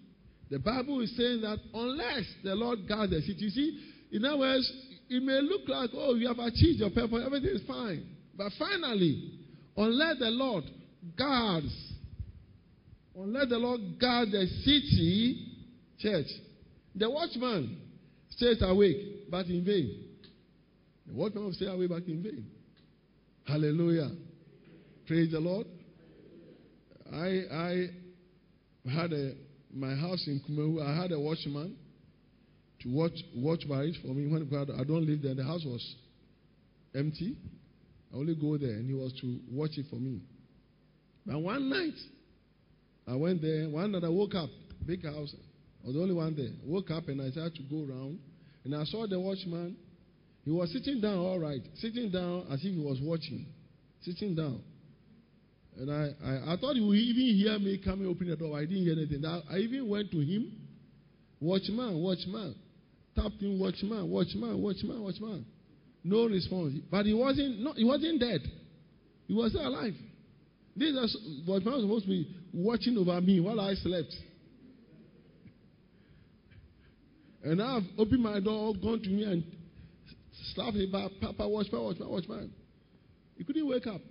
[0.49, 3.79] The Bible is saying that unless the Lord guards the city, you see,
[4.11, 4.71] in other words,
[5.09, 8.05] it may look like, oh, you have achieved your purpose, everything is fine.
[8.35, 9.39] But finally,
[9.77, 10.63] unless the Lord
[11.17, 11.71] guards,
[13.15, 15.47] unless the Lord guards the city,
[15.99, 16.27] church,
[16.95, 17.77] the watchman
[18.29, 20.05] stays awake, but in vain.
[21.07, 22.45] The watchman will stay awake, but in vain.
[23.47, 24.11] Hallelujah.
[25.07, 25.65] Praise the Lord.
[27.11, 27.87] I I
[28.89, 29.33] had a
[29.73, 30.81] my house in Kumehu.
[30.81, 31.75] I had a watchman
[32.81, 35.33] to watch watch by it for me when I don't live there.
[35.33, 35.95] The house was
[36.95, 37.35] empty.
[38.13, 40.21] I only go there, and he was to watch it for me.
[41.25, 41.93] But one night,
[43.09, 43.67] I went there.
[43.69, 44.49] One night I woke up,
[44.85, 45.33] big house.
[45.83, 46.51] I was the only one there.
[46.63, 48.19] Woke up and I started to go around,
[48.63, 49.75] and I saw the watchman.
[50.45, 53.47] He was sitting down, all right, sitting down as if he was watching,
[54.01, 54.61] sitting down.
[55.77, 58.57] And I, I, I thought he would even hear me coming, open the door.
[58.57, 59.25] I didn't hear anything.
[59.25, 60.51] I, I even went to him,
[61.39, 62.55] watchman, watchman,
[63.15, 65.45] tapped him, watchman, watchman, watchman, watchman.
[66.03, 66.75] No response.
[66.91, 68.41] But he wasn't, no, he wasn't dead.
[69.27, 69.93] He was still alive.
[70.75, 71.17] This is,
[71.47, 74.13] watchman was supposed to be watching over me while I slept.
[77.43, 79.43] And I've opened my door, gone to me and
[80.53, 81.11] slapped him back.
[81.21, 82.53] Papa, watchman, watchman, watchman.
[83.37, 84.01] He couldn't wake up.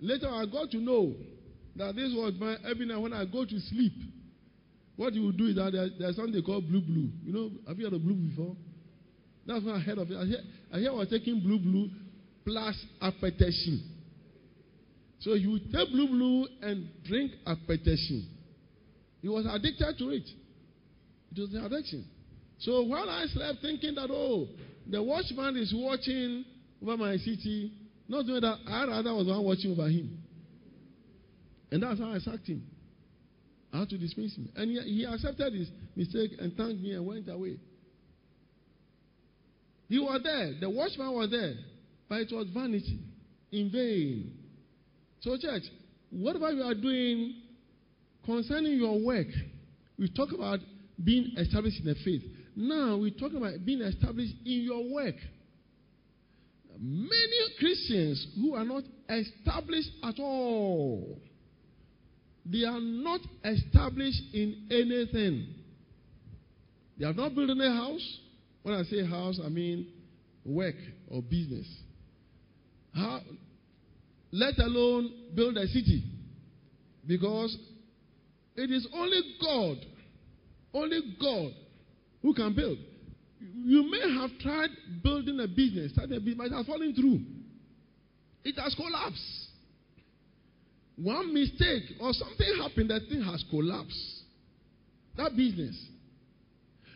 [0.00, 1.12] Later, I got to know
[1.76, 3.92] that this was my every night when I go to sleep.
[4.96, 7.08] What you will do is that there, there's something they call blue blue.
[7.22, 8.56] You know, have you heard of blue before?
[9.46, 10.16] That's when I heard of it.
[10.16, 10.38] I hear,
[10.72, 11.88] I hear I was taking blue blue
[12.44, 13.91] plus akpeteshie.
[15.22, 18.26] So you take blue blue and drink akpeteshie.
[19.20, 20.28] He was addicted to it.
[21.34, 22.04] It was an addiction.
[22.58, 24.48] So while I slept, thinking that oh,
[24.88, 26.44] the watchman is watching
[26.82, 27.72] over my city,
[28.08, 30.18] not doing that, I rather was one watching over him.
[31.70, 32.64] And that's how I sacked him.
[33.72, 34.48] I had to dismiss him.
[34.56, 37.58] And he, he accepted his mistake and thanked me and went away.
[39.88, 40.54] He was there.
[40.60, 41.54] The watchman was there.
[42.08, 42.98] But it was vanity.
[43.52, 44.41] In vain.
[45.22, 45.62] So, church,
[46.10, 47.34] whatever you are doing
[48.24, 49.28] concerning your work,
[49.98, 50.58] we talk about
[51.02, 52.22] being established in the faith.
[52.56, 55.14] Now we talk about being established in your work.
[56.78, 61.18] Many Christians who are not established at all,
[62.44, 65.54] they are not established in anything.
[66.98, 68.18] They have not built a house.
[68.62, 69.86] When I say house, I mean
[70.44, 70.74] work
[71.08, 71.66] or business.
[72.94, 73.20] How,
[74.32, 76.02] let alone build a city.
[77.06, 77.56] Because
[78.56, 79.76] it is only God,
[80.74, 81.52] only God
[82.22, 82.78] who can build.
[83.54, 84.70] You may have tried
[85.02, 87.20] building a business, starting a business, but it has fallen through.
[88.44, 89.48] It has collapsed.
[90.96, 94.22] One mistake or something happened, that thing has collapsed.
[95.16, 95.76] That business.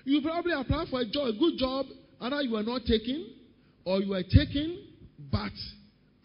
[0.05, 1.87] You probably applied for a job, a good job,
[2.21, 3.35] either you were not taken
[3.85, 4.87] or you were taken,
[5.33, 5.53] but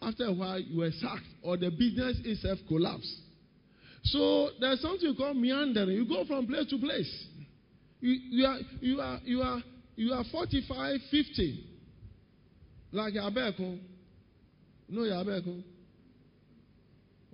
[0.02, 3.14] after a while you were sacked or the business itself collapsed.
[4.04, 5.96] So there's something called meandering.
[5.96, 7.26] You go from place to place.
[8.00, 9.62] You, you, are, you, are, you, are,
[9.94, 11.64] you are 45, 50.
[12.90, 13.78] Like Yabeko.
[14.88, 15.62] No, Yabeko.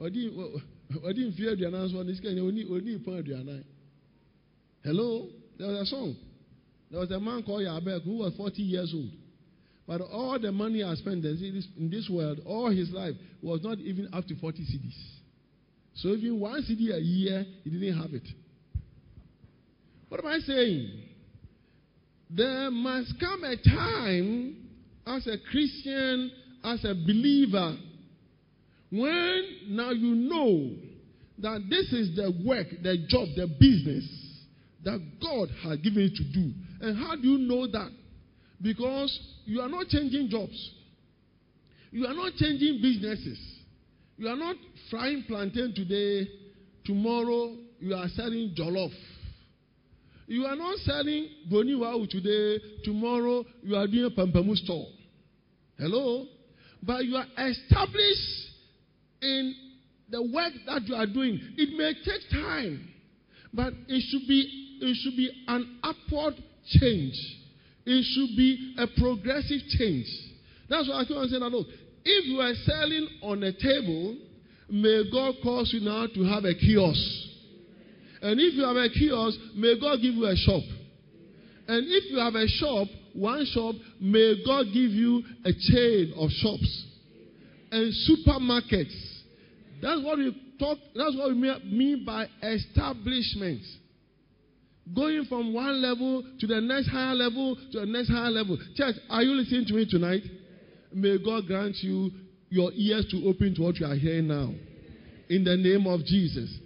[0.00, 3.64] Ɔdi mfe aduanan so ɔne sika nyɛ oni oni pɔn aduanan.
[4.84, 6.16] Hello, there was a song.
[6.90, 9.10] There was a man called Yabek who was 40 years old.
[9.88, 14.10] But all the money I spent in this world, all his life, was not even
[14.12, 14.94] up to 40 CDs.
[15.94, 18.28] So even one CD a year, he didn't have it.
[20.10, 20.90] What am I saying?
[22.28, 24.56] There must come a time
[25.06, 26.32] as a Christian,
[26.62, 27.74] as a believer,
[28.90, 30.70] when now you know
[31.38, 34.04] that this is the work, the job, the business
[34.84, 36.52] that God has given you to do.
[36.82, 37.90] And how do you know that?
[38.60, 40.70] Because you are not changing jobs.
[41.90, 43.38] You are not changing businesses.
[44.16, 44.56] You are not
[44.90, 46.28] frying plantain today.
[46.84, 48.92] Tomorrow you are selling jollof.
[50.26, 52.62] You are not selling boniwau today.
[52.84, 54.86] Tomorrow you are doing a pampamu store.
[55.78, 56.26] Hello?
[56.82, 58.48] But you are established
[59.22, 59.54] in
[60.10, 61.40] the work that you are doing.
[61.56, 62.88] It may take time,
[63.52, 66.34] but it should be it should be an upward
[66.66, 67.14] change.
[67.90, 70.06] It should be a progressive change.
[70.68, 71.66] That's why I keep on saying that look,
[72.04, 74.16] if you are selling on a table,
[74.70, 77.00] may God cause you now to have a kiosk.
[78.20, 80.62] And if you have a kiosk, may God give you a shop.
[81.68, 86.30] And if you have a shop, one shop, may God give you a chain of
[86.30, 86.86] shops
[87.70, 88.94] and supermarkets.
[89.82, 91.34] That's what we talk, that's what we
[91.64, 93.62] mean by establishment.
[94.94, 98.58] Going from one level to the next higher level to the next higher level.
[98.74, 100.22] Church, are you listening to me tonight?
[100.92, 102.10] May God grant you
[102.48, 104.52] your ears to open to what you are hearing now.
[105.28, 106.58] In the name of Jesus.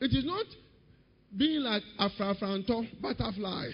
[0.00, 0.46] It is not
[1.36, 3.68] being like a frafranto butterfly.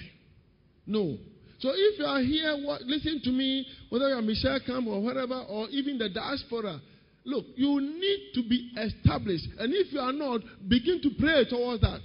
[0.87, 1.17] No.
[1.61, 5.01] So if you are here, what, listen to me, whether you are Michel Camp or
[5.01, 6.81] whatever, or even the diaspora,
[7.25, 9.47] look, you need to be established.
[9.59, 12.01] And if you are not, begin to pray towards that.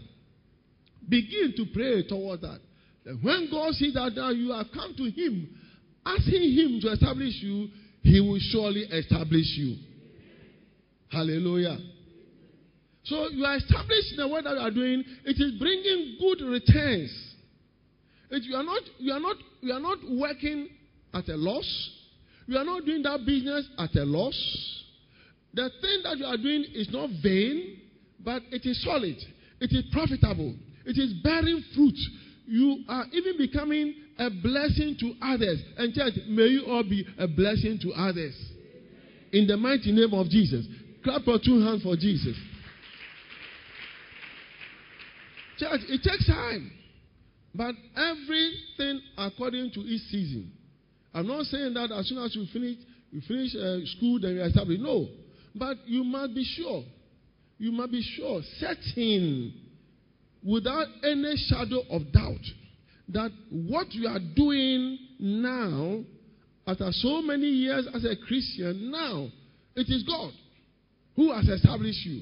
[1.08, 2.60] Begin to pray towards that.
[3.22, 5.50] When God sees that now you have come to Him,
[6.06, 7.68] asking Him to establish you,
[8.02, 9.78] He will surely establish you.
[11.12, 11.78] Hallelujah.
[13.04, 16.44] So you are established in the work that you are doing, it is bringing good
[16.44, 17.36] returns.
[18.32, 20.70] It, you, are not, you, are not, you are not working
[21.14, 21.92] at a loss.
[22.48, 24.36] You are not doing that business at a loss.
[25.54, 27.80] The thing that you are doing is not vain,
[28.20, 29.18] but it is solid.
[29.62, 30.56] It is profitable.
[30.86, 31.98] It is bearing fruit.
[32.48, 35.60] You are even becoming a blessing to others.
[35.78, 38.36] And church, may you all be a blessing to others.
[39.32, 40.66] In the mighty name of Jesus.
[41.04, 42.38] Clap your two hands for Jesus.
[45.58, 46.72] Church, it takes time.
[47.54, 50.52] But everything according to its season.
[51.14, 52.78] I'm not saying that as soon as you finish,
[53.12, 54.80] you finish uh, school, then you establish.
[54.82, 55.08] No.
[55.56, 56.84] But you must be sure.
[57.58, 59.54] You must be sure, certain,
[60.46, 62.46] without any shadow of doubt,
[63.10, 66.04] that what you are doing now,
[66.68, 69.28] after so many years as a Christian, now
[69.76, 70.32] it is God
[71.16, 72.22] who has established you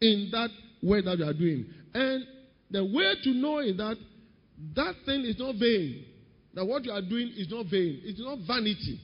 [0.00, 0.50] in that
[0.82, 1.66] way that you are doing.
[1.94, 2.24] And
[2.70, 3.96] the way to know is that
[4.76, 6.04] that thing is not vain.
[6.54, 8.00] That what you are doing is not vain.
[8.04, 9.00] It's not vanity.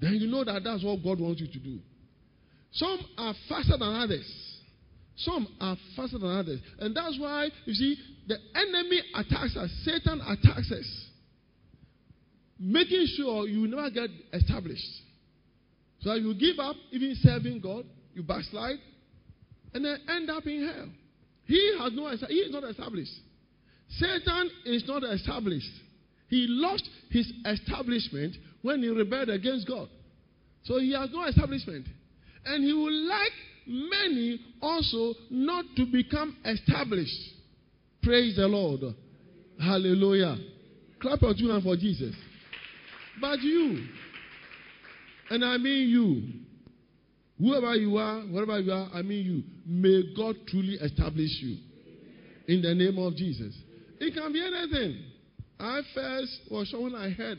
[0.00, 1.78] Then you know that that's what God wants you to do.
[2.72, 4.47] Some are faster than others.
[5.18, 6.60] Some are faster than others.
[6.78, 7.96] And that's why, you see,
[8.28, 9.70] the enemy attacks us.
[9.84, 11.06] Satan attacks us.
[12.58, 14.86] Making sure you never get established.
[16.00, 18.78] So you give up even serving God, you backslide,
[19.74, 20.88] and then end up in hell.
[21.46, 23.12] He has no he is not established.
[23.88, 25.70] Satan is not established.
[26.28, 29.88] He lost his establishment when he rebelled against God.
[30.64, 31.86] So he has no establishment.
[32.44, 33.32] And he would like
[33.68, 37.34] many also not to become established.
[38.02, 38.80] Praise the Lord.
[39.60, 40.36] Hallelujah.
[41.00, 42.14] Clap your two hands for Jesus.
[43.20, 43.86] But you,
[45.30, 46.22] and I mean you,
[47.38, 51.58] whoever you are, wherever you are, I mean you, may God truly establish you.
[52.46, 53.54] In the name of Jesus.
[54.00, 55.02] It can be anything.
[55.60, 57.38] I first was someone I heard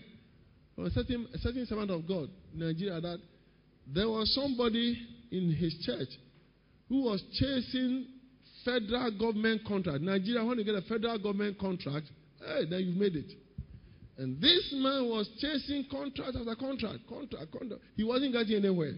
[0.76, 3.18] from a certain, a certain servant of God in Nigeria that
[3.88, 4.98] there was somebody
[5.32, 6.10] in his church
[6.88, 8.08] who was chasing
[8.66, 10.02] federal government contract.
[10.02, 12.08] Nigeria, when you get a federal government contract,
[12.40, 13.32] hey, then you've made it.
[14.18, 17.82] And this man was chasing contract after contract, contract, contract.
[17.96, 18.94] He wasn't getting anywhere.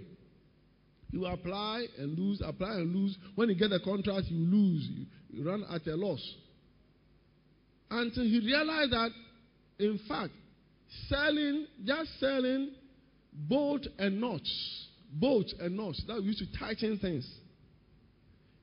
[1.12, 3.18] You apply and lose, apply and lose.
[3.36, 4.88] When you get a contract, you lose.
[4.90, 6.22] You, you run at a loss
[7.92, 9.12] until he realized that,
[9.80, 10.32] in fact,
[11.08, 12.72] selling, just selling
[13.34, 17.28] bolt and nuts, bolts and nuts that we used to tighten things.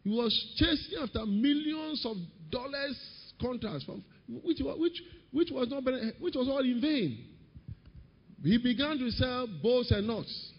[0.04, 2.16] He was chasing after millions of
[2.50, 2.96] dollars
[3.40, 5.84] contracts, from, which, which, which, was not,
[6.20, 7.24] which was all in vain.
[8.42, 10.52] He began to sell bolts and nuts.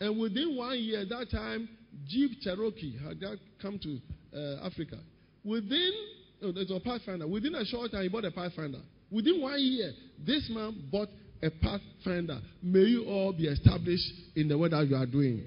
[0.00, 1.68] And within one year, that time,
[2.06, 3.22] Jeep Cherokee had
[3.62, 3.98] come to
[4.36, 4.98] uh, Africa.
[5.44, 5.92] Within
[6.40, 7.26] no, there's a Pathfinder.
[7.26, 8.80] Within a short time, he bought a Pathfinder.
[9.10, 9.92] Within one year,
[10.24, 11.08] this man bought
[11.42, 12.40] a Pathfinder.
[12.62, 15.44] May you all be established in the way that you are doing.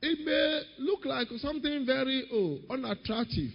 [0.00, 3.50] It may look like something very oh, unattractive,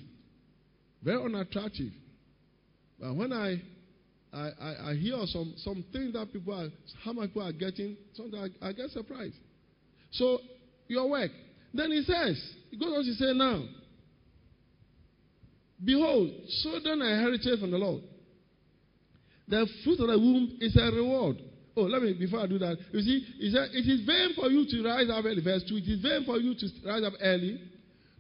[1.01, 1.91] very unattractive.
[2.99, 3.61] But when I
[4.33, 6.67] I, I, I hear some, some things that people are,
[7.03, 9.35] how much people are getting, sometimes I, I get surprised.
[10.11, 10.39] So,
[10.87, 11.29] your work.
[11.73, 13.63] Then he says, he goes on to say now,
[15.83, 18.01] Behold, so children are heritage from the Lord.
[19.47, 21.37] The fruit of the womb is a reward.
[21.75, 24.65] Oh, let me, before I do that, you see, said, it is vain for you
[24.69, 25.41] to rise up early.
[25.41, 27.59] Verse 2, it is vain for you to rise up early,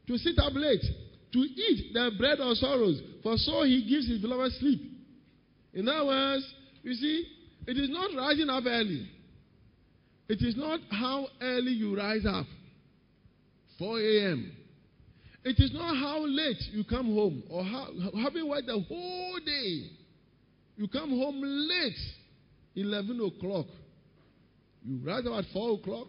[0.07, 0.83] to sit up late,
[1.31, 4.81] to eat the bread of sorrows, for so he gives his beloved sleep.
[5.73, 6.53] In other words,
[6.83, 7.25] You see,
[7.65, 9.07] it is not rising up early.
[10.27, 12.45] It is not how early you rise up.
[13.79, 14.51] 4 a.m.
[15.45, 17.87] It is not how late you come home or how,
[18.21, 19.89] having worked the whole day.
[20.75, 21.97] You come home late,
[22.75, 23.67] 11 o'clock.
[24.83, 26.07] You rise up at 4 o'clock.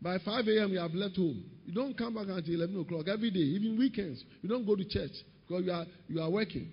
[0.00, 1.44] By 5 a.m., you have left home.
[1.64, 4.22] You don't come back until 11 o'clock every day, even weekends.
[4.42, 5.12] You don't go to church
[5.46, 6.72] because you are, you are working.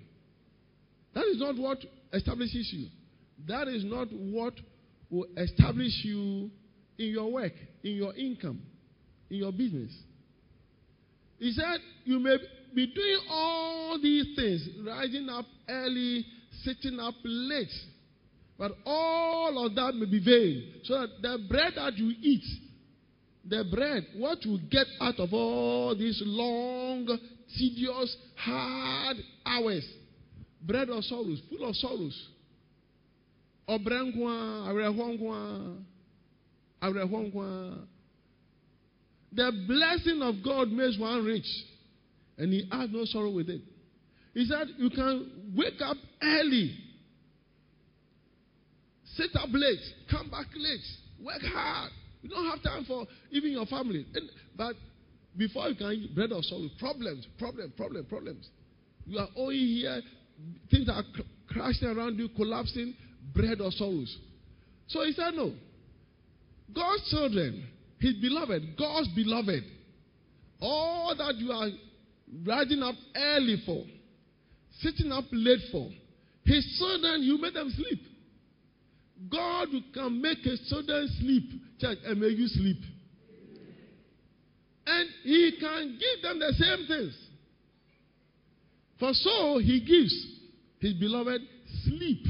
[1.13, 1.77] That is not what
[2.11, 2.87] establishes you.
[3.47, 4.53] That is not what
[5.11, 6.49] will establish you
[6.97, 7.53] in your work,
[7.83, 8.61] in your income,
[9.29, 9.91] in your business.
[11.37, 12.37] He said, You may
[12.75, 16.25] be doing all these things, rising up early,
[16.63, 17.73] sitting up late.
[18.57, 20.81] But all of that may be vain.
[20.83, 22.43] So that the bread that you eat,
[23.45, 27.07] the bread, what you get out of all these long,
[27.57, 29.85] tedious, hard hours,
[30.61, 32.27] bread of sorrows, full of sorrows.
[39.31, 41.45] The blessing of God makes one rich,
[42.37, 43.61] and he has no sorrow with it.
[44.33, 46.75] He said, You can wake up early,
[49.15, 50.79] sit up late, come back late,
[51.23, 51.91] work hard.
[52.21, 54.05] You don't have time for even your family.
[54.13, 54.75] And, but
[55.37, 58.49] before you can eat bread or sorrow, problems, problems, problems, problems.
[59.05, 60.01] You are owing here,
[60.69, 61.03] things are
[61.47, 62.93] crashing around you, collapsing,
[63.33, 64.15] bread or sorrows.
[64.87, 65.53] So he said, No.
[66.73, 67.67] God's children,
[67.99, 69.63] his beloved, God's beloved,
[70.61, 71.69] all that you are
[72.45, 73.83] rising up early for,
[74.81, 75.89] sitting up late for,
[76.45, 77.99] his children, you make them sleep.
[79.29, 81.43] God can make his children sleep,
[81.79, 82.77] church, and make you sleep.
[84.85, 87.17] And he can give them the same things.
[88.99, 90.13] For so he gives
[90.79, 91.41] his beloved
[91.83, 92.25] sleep.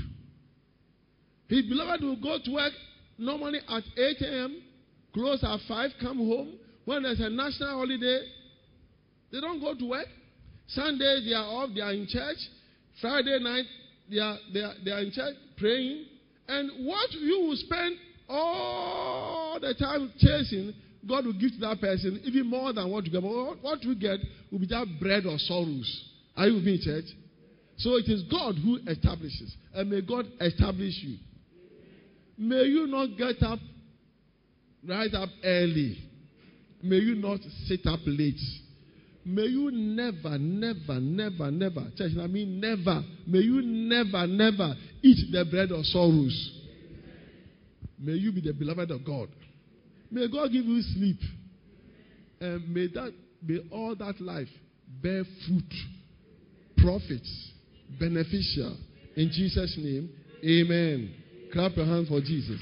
[1.48, 2.74] His beloved will go to work
[3.18, 4.62] normally at 8 a.m.,
[5.14, 6.54] close at 5, come home.
[6.86, 8.22] When there's a national holiday,
[9.32, 10.08] they don't go to work.
[10.70, 12.38] Sunday, they are off, they are in church.
[13.02, 13.66] Friday night,
[14.10, 16.06] they are, they are, they are in church praying.
[16.48, 17.96] And what you will spend
[18.28, 20.74] all the time chasing,
[21.08, 23.22] God will give to that person even more than what you get.
[23.22, 24.20] But what you get
[24.52, 26.06] will be that bread of sorrows.
[26.36, 27.06] Are you with me, church?
[27.78, 29.56] So it is God who establishes.
[29.74, 31.18] And may God establish you.
[32.38, 33.60] May you not get up,
[34.88, 35.98] rise up early.
[36.84, 38.40] May you not sit up late.
[39.30, 44.74] May you never, never, never, never, church, I mean never, may you never, never
[45.04, 46.64] eat the bread of sorrows.
[48.00, 49.30] May you be the beloved of God.
[50.10, 51.20] May God give you sleep.
[52.42, 53.14] And may that
[53.46, 54.48] may all that life
[55.00, 55.74] bear fruit,
[56.78, 57.52] profits,
[58.00, 58.78] beneficial.
[59.16, 60.10] In Jesus' name,
[60.44, 61.14] amen.
[61.54, 62.60] Clap your hands for Jesus.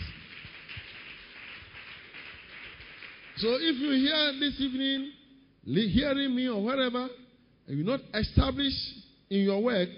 [3.38, 5.12] So if you hear this evening,
[5.76, 7.08] hearing me or wherever,
[7.68, 8.78] and you're not established
[9.30, 9.90] in your work,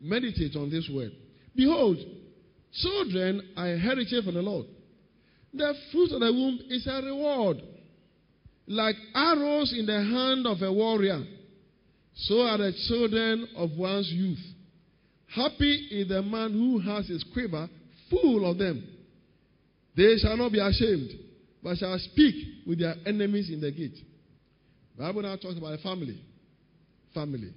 [0.00, 1.12] meditate on this word.
[1.54, 1.98] Behold,
[2.72, 4.66] children are a heritage from the Lord.
[5.52, 7.62] The fruit of the womb is a reward.
[8.68, 11.22] Like arrows in the hand of a warrior,
[12.14, 14.44] so are the children of one's youth.
[15.28, 17.68] Happy is the man who has his quiver
[18.10, 18.86] full of them.
[19.96, 21.10] They shall not be ashamed,
[21.66, 23.98] but shall speak with their enemies in the gate.
[24.96, 26.22] Bible now talks about a family.
[27.12, 27.52] Family.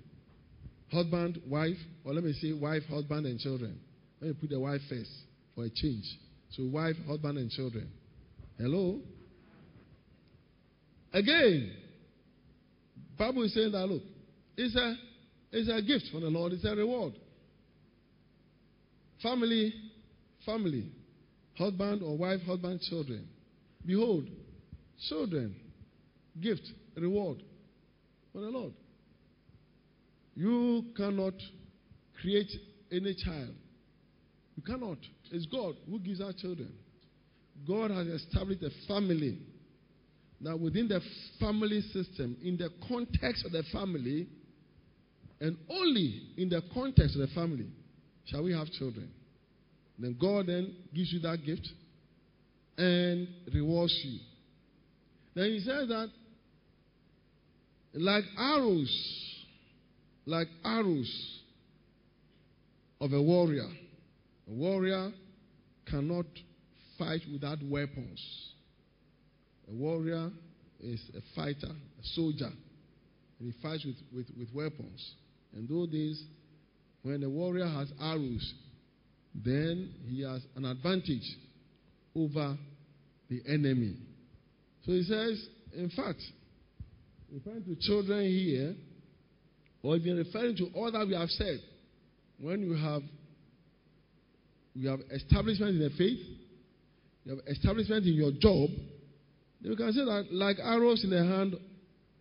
[0.91, 3.80] Husband, wife, or let me say wife, husband, and children.
[4.20, 5.12] Let me put the wife first
[5.53, 6.05] for a change.
[6.53, 7.88] So wife, husband, and children.
[8.57, 8.99] Hello?
[11.14, 11.72] Again,
[13.16, 14.01] Bible is saying that look,
[14.57, 14.95] it's a
[15.51, 17.14] it's a gift from the Lord, it's a reward.
[19.22, 19.72] Family,
[20.47, 20.91] family,
[21.55, 23.28] husband or wife, husband, children.
[23.86, 24.30] Behold,
[25.07, 25.55] children,
[26.39, 26.63] gift,
[26.95, 27.41] reward
[28.34, 28.73] for the Lord.
[30.36, 31.34] You cannot
[32.21, 32.51] create
[32.91, 33.55] any child.
[34.55, 34.97] You cannot.
[35.32, 36.71] It's God who gives our children.
[37.67, 39.39] God has established a family.
[40.39, 41.01] Now, within the
[41.39, 44.27] family system, in the context of the family,
[45.41, 47.67] and only in the context of the family,
[48.25, 49.09] shall we have children.
[49.97, 51.67] Then God then gives you that gift
[52.80, 54.19] and rewards you.
[55.36, 56.07] Then he says that
[57.93, 59.36] like arrows,
[60.25, 61.39] like arrows
[63.01, 63.67] of a warrior,
[64.47, 65.11] a warrior
[65.88, 66.25] cannot
[66.97, 68.21] fight without weapons.
[69.69, 70.32] A warrior
[70.80, 72.51] is a fighter, a soldier,
[73.39, 75.15] and he fights with, with, with weapons.
[75.53, 76.23] And those this,
[77.01, 78.53] when a warrior has arrows,
[79.36, 81.27] then he has an advantage
[82.15, 82.57] over
[83.30, 83.95] the enemy.
[84.86, 86.19] So he says, in fact,
[87.32, 88.75] referring to children here,
[89.84, 91.59] or even referring to all that we have said,
[92.39, 93.01] when you have
[94.73, 96.19] you have establishment in the faith,
[97.25, 98.69] you have establishment in your job,
[99.61, 101.55] you can say that like arrows in the hand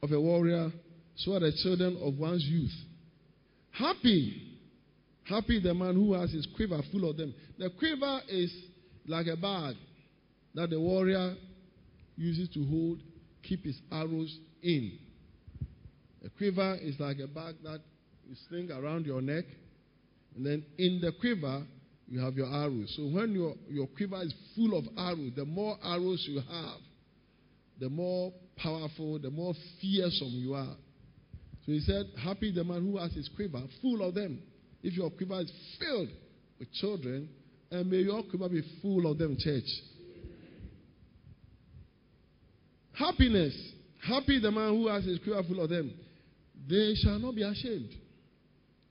[0.02, 0.70] of a warrior,
[1.16, 2.72] so are the children of one's youth.
[3.70, 4.59] Happy,
[5.24, 7.32] happy the man who has his quiver full of them.
[7.59, 8.52] The quiver is
[9.06, 9.76] like a bag
[10.59, 11.36] that the warrior
[12.16, 12.98] uses to hold,
[13.44, 14.98] keep his arrows in.
[16.24, 17.80] A quiver is like a bag that
[18.28, 19.44] you sling around your neck,
[20.34, 21.62] and then in the quiver
[22.09, 22.92] you have your arrows.
[22.96, 26.80] So when your, your quiver is full of arrows, the more arrows you have,
[27.78, 30.74] the more powerful, the more fearsome you are.
[31.66, 34.42] So he said, Happy the man who has his quiver full of them.
[34.82, 36.09] If your quiver is filled
[36.59, 37.28] with children,
[37.70, 39.62] and may your quiver be full of them, church.
[42.99, 43.55] Happiness.
[44.07, 45.92] Happy the man who has his quiver full of them.
[46.68, 47.90] They shall not be ashamed,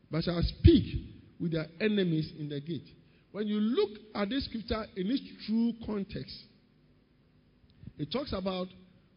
[0.09, 1.07] but shall speak
[1.39, 2.87] with their enemies in the gate.
[3.31, 6.35] When you look at this scripture in its true context,
[7.97, 8.67] it talks about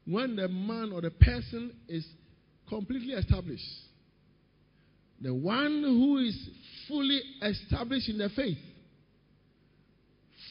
[0.07, 2.05] when the man or the person is
[2.68, 3.64] completely established.
[5.20, 6.49] The one who is
[6.88, 8.59] fully established in the faith.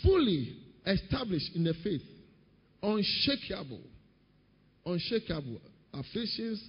[0.03, 2.03] Fully established in the faith.
[2.81, 3.81] Unshakable.
[4.85, 5.61] Unshakable.
[5.93, 6.63] Afflictions,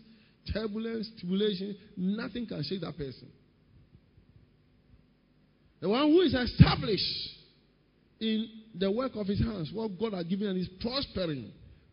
[0.53, 3.29] turbulence, tribulation, nothing can shake that person.
[5.81, 7.31] The one who is established
[8.21, 11.51] in the work of his hands, what God has given and is prospering,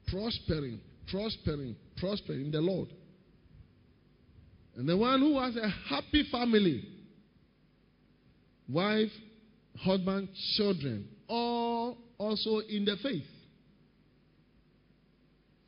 [0.07, 2.89] prospering, prospering, prospering in the Lord.
[4.75, 6.83] And the one who has a happy family,
[8.69, 9.09] wife,
[9.79, 13.23] husband, children, all also in the faith.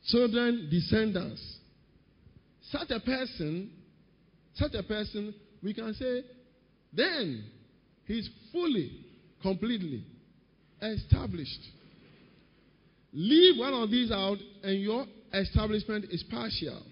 [0.06, 1.42] Children, descendants.
[2.70, 3.70] Such a person,
[4.54, 6.22] such a person, we can say,
[6.92, 7.44] then
[8.10, 8.90] He's fully,
[9.40, 10.02] completely
[10.82, 11.60] established.
[13.12, 16.82] Leave one of these out, and your establishment is partial.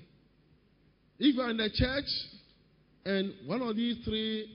[1.18, 2.04] If you are in the church
[3.04, 4.48] and one of these three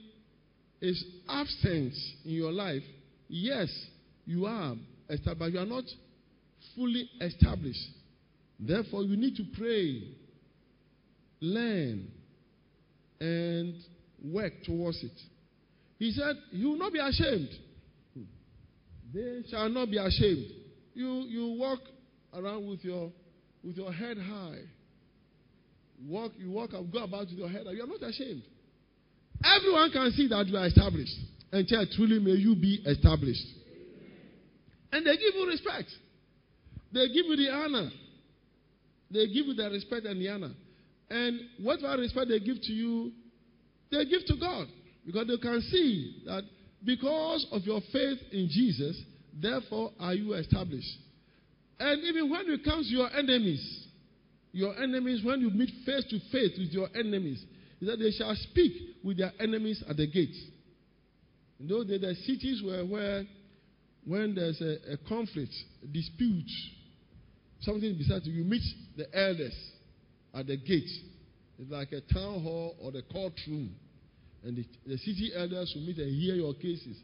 [0.80, 1.92] is absent
[2.24, 2.82] in your life,
[3.28, 3.68] yes,
[4.24, 4.74] you are
[5.10, 5.84] established, but you are not
[6.74, 7.88] fully established.
[8.58, 10.02] Therefore, you need to pray,
[11.40, 12.08] learn,
[13.20, 13.74] and
[14.22, 15.12] work towards it.
[15.98, 17.50] He said, You will not be ashamed.
[19.12, 20.50] They shall not be ashamed.
[20.94, 21.80] You, you walk
[22.32, 23.12] around with your,
[23.62, 24.60] with your head high.
[26.06, 27.72] Walk, you walk and go about with your head high.
[27.72, 28.42] You are not ashamed.
[29.44, 31.14] Everyone can see that you are established.
[31.52, 33.46] And church, truly may you be established.
[34.90, 35.88] And they give you respect.
[36.92, 37.90] They give you the honor.
[39.14, 40.50] They give you the respect and the honor.
[41.08, 43.12] And whatever respect they give to you,
[43.92, 44.66] they give to God.
[45.06, 46.42] Because they can see that
[46.84, 49.00] because of your faith in Jesus,
[49.40, 50.98] therefore are you established.
[51.78, 53.86] And even when it comes to your enemies,
[54.52, 57.44] your enemies, when you meet face to face with your enemies,
[57.80, 58.72] is that they shall speak
[59.04, 60.34] with their enemies at the gate.
[61.60, 63.24] In those days, the cities were where,
[64.04, 65.52] when there's a, a conflict,
[65.84, 66.50] a dispute,
[67.64, 68.62] something besides you meet
[68.96, 69.56] the elders
[70.34, 70.90] at the gate.
[71.58, 73.74] It's like a town hall or the courtroom
[74.44, 76.96] and the, the city elders will meet and hear your cases.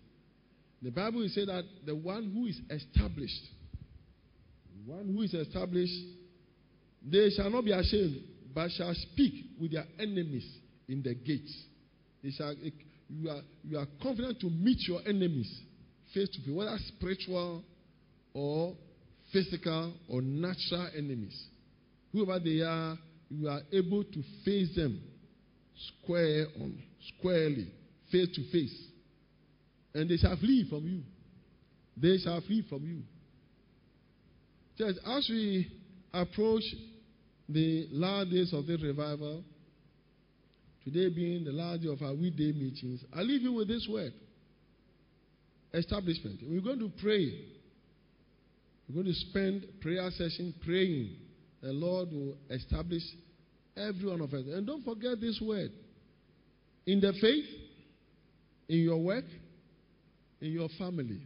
[0.82, 3.42] The Bible will say that the one who is established,
[4.86, 5.92] one who is established,
[7.02, 8.22] they shall not be ashamed,
[8.54, 10.46] but shall speak with their enemies
[10.88, 11.54] in the gates.
[12.22, 12.70] They shall, eh,
[13.08, 15.50] you, are, you are confident to meet your enemies
[16.12, 17.62] face to face, whether spiritual
[18.34, 18.74] or
[19.32, 21.38] physical or natural enemies.
[22.12, 25.00] Whoever they are, you are able to face them
[26.02, 26.82] square on,
[27.16, 27.72] squarely,
[28.10, 28.76] face to face.
[29.94, 31.02] And they shall flee from you.
[31.96, 33.02] They shall flee from you.
[34.78, 35.70] Church, as we
[36.12, 36.62] approach
[37.48, 39.44] the last days of the revival,
[40.84, 44.12] today being the last day of our weekday meetings, I leave you with this word
[45.72, 46.40] establishment.
[46.42, 47.32] We're going to pray.
[48.91, 51.14] We're going to spend prayer session praying.
[51.62, 53.03] The Lord will establish
[53.76, 54.43] Every one of us.
[54.47, 55.70] And don't forget this word.
[56.86, 57.45] In the faith,
[58.68, 59.24] in your work,
[60.41, 61.22] in your family.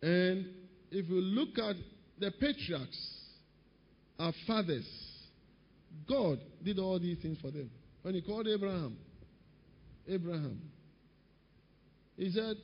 [0.00, 0.46] And
[0.92, 1.74] if you look at
[2.20, 3.20] the patriarchs,
[4.18, 4.86] our fathers,
[6.08, 7.68] God did all these things for them.
[8.02, 8.96] When He called Abraham,
[10.08, 10.60] Abraham,
[12.16, 12.56] He said,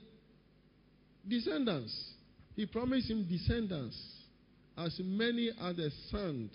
[1.29, 2.15] descendants.
[2.57, 3.99] He promised him descendants,
[4.77, 6.51] as many as the sand,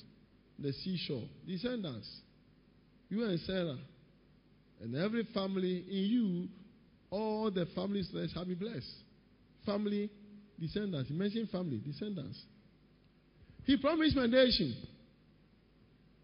[0.59, 1.23] the seashore.
[1.47, 2.09] Descendants.
[3.09, 3.77] You and Sarah.
[4.81, 6.47] And every family in you,
[7.09, 8.85] all the families that shall be blessed.
[9.65, 10.09] Family,
[10.59, 11.09] descendants.
[11.09, 12.39] He mentioned family, descendants.
[13.63, 14.75] He promised my nation.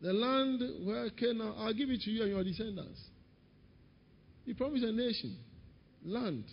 [0.02, 3.00] The land where Canaan, I'll give it to you and your descendants.
[4.46, 5.38] He promised a nation,
[6.04, 6.44] land.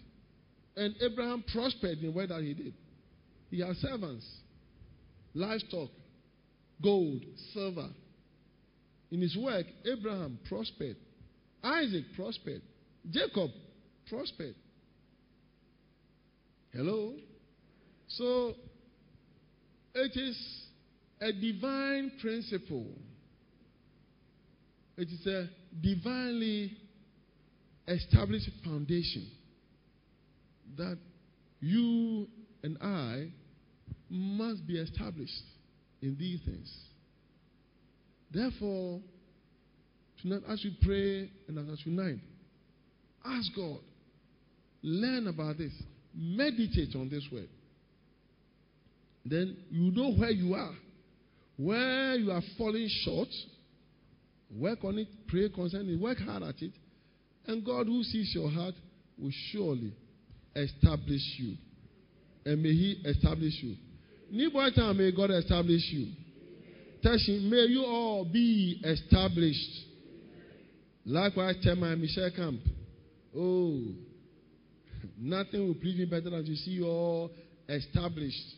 [0.76, 2.74] And Abraham prospered in the way that he did.
[3.50, 4.26] He had servants,
[5.34, 5.90] livestock,
[6.82, 7.22] gold,
[7.54, 7.88] silver.
[9.10, 10.96] In his work, Abraham prospered.
[11.62, 12.62] Isaac prospered.
[13.10, 13.50] Jacob
[14.08, 14.54] prospered.
[16.72, 17.14] Hello?
[18.08, 18.54] So,
[19.94, 20.38] it is
[21.20, 22.86] a divine principle.
[24.96, 25.48] It is a
[25.80, 26.76] divinely
[27.86, 29.26] established foundation
[30.76, 30.98] that
[31.60, 32.26] you
[32.62, 33.32] and I
[34.10, 35.42] must be established
[36.02, 36.72] in these things.
[38.32, 39.00] Therefore,
[40.22, 42.18] tonight, as we pray and as tonight,
[43.24, 43.78] ask God,
[44.82, 45.72] learn about this,
[46.14, 47.48] meditate on this word.
[49.24, 50.74] Then you know where you are,
[51.56, 53.28] where you are falling short.
[54.56, 56.72] Work on it, pray concerning it, work hard at it,
[57.46, 58.74] and God, who sees your heart,
[59.18, 59.92] will surely
[60.54, 61.56] establish you.
[62.46, 63.76] And may He establish you.
[64.30, 66.12] New time, may God establish you.
[67.02, 69.86] Teshie, may you all be established.
[71.06, 72.60] Likewise, tell my Michel Camp.
[73.34, 73.80] Oh,
[75.18, 77.30] nothing will please me better than to see you all
[77.68, 78.56] established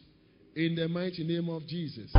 [0.57, 2.11] in the mighty name of Jesus.